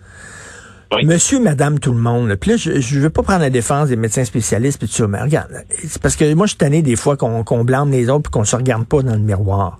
Monsieur, 1.03 1.39
madame, 1.39 1.79
tout 1.79 1.93
le 1.93 1.99
monde. 1.99 2.35
Puis 2.35 2.51
là, 2.51 2.57
je 2.57 2.71
ne 2.71 3.01
veux 3.01 3.11
pas 3.11 3.21
prendre 3.21 3.41
la 3.41 3.51
défense 3.51 3.89
des 3.89 3.95
médecins 3.95 4.25
spécialistes 4.25 4.79
puis 4.79 4.87
tout 4.87 4.95
ça, 4.95 5.07
mais 5.07 5.21
regarde, 5.21 5.49
c'est 5.87 6.01
parce 6.01 6.15
que 6.15 6.33
moi, 6.33 6.47
je 6.47 6.49
suis 6.49 6.57
tanné 6.57 6.81
des 6.81 6.95
fois 6.95 7.15
qu'on 7.15 7.63
blâme 7.63 7.91
les 7.91 8.09
autres 8.09 8.23
puis 8.23 8.31
qu'on 8.31 8.43
se 8.43 8.55
regarde 8.55 8.85
pas 8.85 9.03
dans 9.03 9.13
le 9.13 9.19
miroir. 9.19 9.79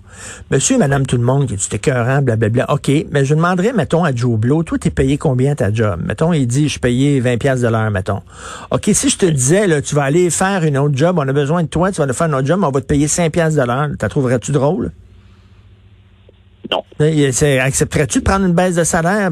Monsieur, 0.50 0.78
madame, 0.78 1.06
tout 1.06 1.16
le 1.16 1.24
monde, 1.24 1.46
qui 1.46 1.54
est 1.54 1.74
écœurant, 1.74 2.22
blablabla. 2.22 2.72
OK, 2.72 2.90
mais 3.10 3.24
je 3.24 3.34
demanderais, 3.34 3.72
mettons, 3.72 4.04
à 4.04 4.14
Joe 4.14 4.38
Blow, 4.38 4.62
toi, 4.62 4.78
t'es 4.78 4.90
payé 4.90 5.18
combien 5.18 5.54
ta 5.56 5.72
job? 5.72 6.00
Mettons, 6.06 6.32
il 6.32 6.46
dit, 6.46 6.64
je 6.64 6.70
suis 6.70 6.80
payé 6.80 7.18
20 7.20 7.38
pièces 7.38 7.60
de 7.60 7.68
l'heure, 7.68 7.90
mettons. 7.90 8.22
OK, 8.70 8.88
si 8.92 9.10
je 9.10 9.18
te 9.18 9.26
disais, 9.26 9.66
là, 9.66 9.82
tu 9.82 9.96
vas 9.96 10.04
aller 10.04 10.30
faire 10.30 10.62
une 10.62 10.78
autre 10.78 10.96
job, 10.96 11.18
on 11.18 11.28
a 11.28 11.32
besoin 11.32 11.64
de 11.64 11.68
toi, 11.68 11.90
tu 11.90 11.98
vas 11.98 12.04
aller 12.04 12.12
faire 12.12 12.28
une 12.28 12.36
autre 12.36 12.46
job, 12.46 12.60
on 12.62 12.70
va 12.70 12.80
te 12.80 12.86
payer 12.86 13.08
5 13.08 13.32
pièces 13.32 13.56
de 13.56 13.62
l'heure, 13.62 13.88
t'as 13.98 14.08
trouverais-tu 14.08 14.52
drôle? 14.52 14.92
Non. 16.70 16.84
Accepterais-tu 17.60 18.20
de 18.20 18.24
prendre 18.24 18.46
une 18.46 18.54
baisse 18.54 18.76
de 18.76 18.84
salaire? 18.84 19.30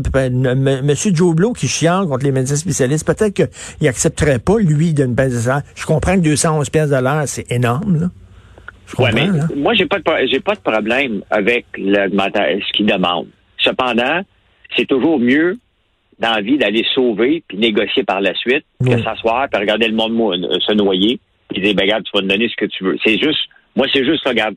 Monsieur 0.83 1.15
Joe 1.15 1.35
Blow 1.35 1.53
qui 1.53 1.69
chiale 1.69 2.07
contre 2.07 2.25
les 2.25 2.33
médecins 2.33 2.57
spécialistes, 2.57 3.07
peut-être 3.07 3.35
qu'il 3.35 3.89
accepterait 3.89 4.39
pas, 4.39 4.59
lui, 4.59 4.93
d'une 4.93 5.15
baisse 5.15 5.35
de 5.35 5.39
salaire. 5.39 5.63
Je 5.77 5.87
comprends 5.87 6.15
que 6.17 6.21
211 6.21 6.69
pièces 6.71 6.91
de 6.91 6.97
l'heure, 6.97 7.23
c'est 7.27 7.51
énorme, 7.51 8.01
là. 8.01 8.07
Ouais, 8.99 9.11
mais 9.13 9.29
moi, 9.55 9.75
j'ai 9.75 9.85
pas 9.85 9.99
de, 9.99 10.27
j'ai 10.31 10.41
pas 10.41 10.55
de 10.55 10.61
problème 10.61 11.23
avec 11.31 11.67
ce 11.77 12.73
qu'il 12.73 12.87
demande. 12.87 13.27
Cependant, 13.59 14.23
c'est 14.75 14.87
toujours 14.87 15.19
mieux 15.19 15.59
dans 16.19 16.35
la 16.35 16.41
vie 16.41 16.59
d'aller 16.59 16.85
sauver 16.95 17.45
puis 17.47 17.59
négocier 17.59 18.03
par 18.05 18.21
la 18.21 18.35
suite 18.35 18.65
que 18.85 19.03
s'asseoir 19.03 19.49
puis 19.51 19.61
regarder 19.61 19.89
le 19.89 19.95
monde 19.95 20.13
euh, 20.45 20.59
se 20.61 20.73
noyer 20.73 21.21
puis 21.49 21.63
dire, 21.63 21.75
ben, 21.75 21.85
regarde, 21.85 22.05
tu 22.05 22.11
vas 22.15 22.23
te 22.23 22.27
donner 22.27 22.49
ce 22.49 22.57
que 22.57 22.67
tu 22.67 22.85
veux. 22.85 22.97
C'est 23.05 23.19
juste, 23.19 23.41
moi, 23.77 23.87
c'est 23.93 24.05
juste, 24.05 24.27
regarde, 24.27 24.55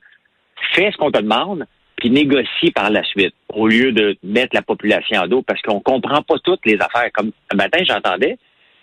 fais 0.74 0.92
ce 0.92 0.98
qu'on 0.98 1.12
te 1.12 1.20
demande, 1.20 1.66
puis 2.02 2.10
négocier 2.10 2.72
par 2.72 2.90
la 2.90 3.04
suite, 3.04 3.36
au 3.54 3.68
lieu 3.68 3.92
de 3.92 4.18
mettre 4.24 4.56
la 4.56 4.64
population 4.64 5.22
en 5.22 5.28
dos, 5.28 5.44
parce 5.44 5.62
qu'on 5.62 5.80
comprend 5.82 6.24
pas 6.24 6.34
toutes 6.44 6.66
les 6.66 6.74
affaires. 6.80 7.12
Comme 7.14 7.32
un 7.54 7.56
matin, 7.56 7.78
j'entendais, 7.88 8.40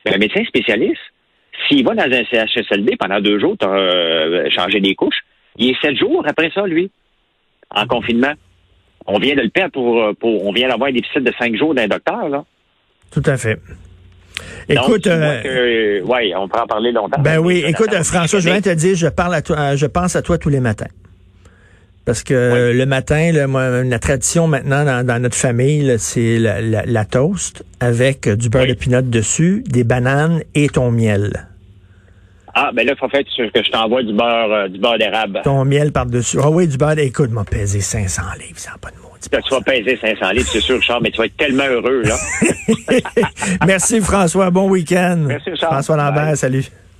un 0.07 0.19
médecin 0.19 0.45
spécialiste, 0.45 1.01
s'il 1.67 1.85
va 1.85 1.97
dans 1.97 2.05
un 2.05 2.25
CHSLD 2.31 2.95
pendant 2.97 3.21
deux 3.21 3.41
jours, 3.41 3.57
tu 3.59 3.67
as 3.67 3.71
euh, 3.71 4.49
changé 4.55 4.79
des 4.79 4.95
couches, 4.95 5.19
il 5.57 5.71
est 5.71 5.81
sept 5.83 5.97
jours 5.97 6.25
après 6.29 6.53
ça, 6.55 6.65
lui, 6.65 6.93
en 7.75 7.89
confinement. 7.89 8.35
On 9.09 9.19
vient 9.19 9.35
de 9.35 9.41
le 9.41 9.49
perdre 9.49 9.73
pour, 9.73 10.15
pour 10.21 10.47
on 10.47 10.53
vient 10.53 10.69
d'avoir 10.69 10.91
un 10.91 10.93
déficit 10.93 11.25
de 11.25 11.33
cinq 11.41 11.57
jours 11.57 11.75
d'un 11.75 11.89
docteur, 11.89 12.29
là. 12.29 12.45
Tout 13.11 13.23
à 13.27 13.37
fait. 13.37 13.59
Écoute, 14.69 15.09
euh, 15.09 16.03
ouais, 16.03 16.33
on 16.37 16.47
peut 16.47 16.61
en 16.61 16.67
parler 16.69 16.93
longtemps. 16.93 17.21
Ben 17.21 17.39
oui, 17.39 17.65
écoute, 17.67 17.93
François, 18.05 18.39
je 18.39 18.49
viens 18.49 18.61
te 18.61 18.73
dire, 18.73 18.95
je 18.95 19.09
parle 19.09 19.35
à 19.35 19.43
toi, 19.43 19.75
je 19.75 19.87
pense 19.87 20.15
à 20.15 20.23
toi 20.23 20.39
tous 20.39 20.51
les 20.51 20.61
matins. 20.61 20.87
Parce 22.09 22.23
que 22.23 22.73
le 22.73 22.87
matin, 22.87 23.33
la 23.33 23.99
tradition 23.99 24.47
maintenant 24.47 25.03
dans, 25.05 25.23
notre 25.23 25.37
famille, 25.37 25.95
c'est 25.99 26.39
la, 26.39 27.05
toast 27.05 27.67
avec 27.81 28.27
du 28.27 28.49
beurre 28.49 28.67
de 28.67 28.73
pinot 28.73 29.03
dessus, 29.03 29.63
des 29.67 29.85
bananes 29.85 30.41
et 30.55 30.71
ton 30.71 30.91
miel. 30.91 31.49
Ah, 32.55 32.71
ben 32.73 32.87
là, 32.87 32.95
il 32.97 32.99
faut 32.99 33.11
faire 33.11 33.21
que 33.25 33.63
je 33.63 33.71
t'envoie 33.71 34.03
du 34.03 34.15
beurre, 34.15 34.51
euh, 34.51 34.69
du 34.69 34.79
beurre 34.79 34.97
d'érable. 34.97 35.43
Ton 35.45 35.67
miel 35.67 35.93
par-dessus. 35.93 36.39
Ah 36.43 36.49
oui, 36.49 36.67
du 36.67 36.79
beurre. 36.79 36.99
Écoute, 36.99 37.31
m'a 37.31 37.45
pesé 37.45 37.83
500 37.83 38.23
livres, 38.41 38.59
ça 38.59 38.71
n'a 38.71 38.79
pas 38.79 38.89
de 38.89 38.97
mots. 38.97 39.13
Tu 39.21 39.55
vas 39.55 39.61
peser 39.61 39.99
500 40.01 40.31
livres, 40.31 40.49
c'est 40.51 40.61
sûr, 40.61 40.83
Charles, 40.83 41.03
mais 41.03 41.11
tu 41.11 41.19
vas 41.19 41.27
être 41.27 41.37
tellement 41.37 41.67
heureux, 41.67 42.05
là. 42.05 42.17
Merci, 43.67 44.01
François. 44.01 44.51
Bon 44.51 44.67
week-end. 44.71 45.27
Merci, 45.29 45.51
Charles. 45.57 45.75
François 45.75 45.99
Lambert, 45.99 46.39
salut. 46.39 46.65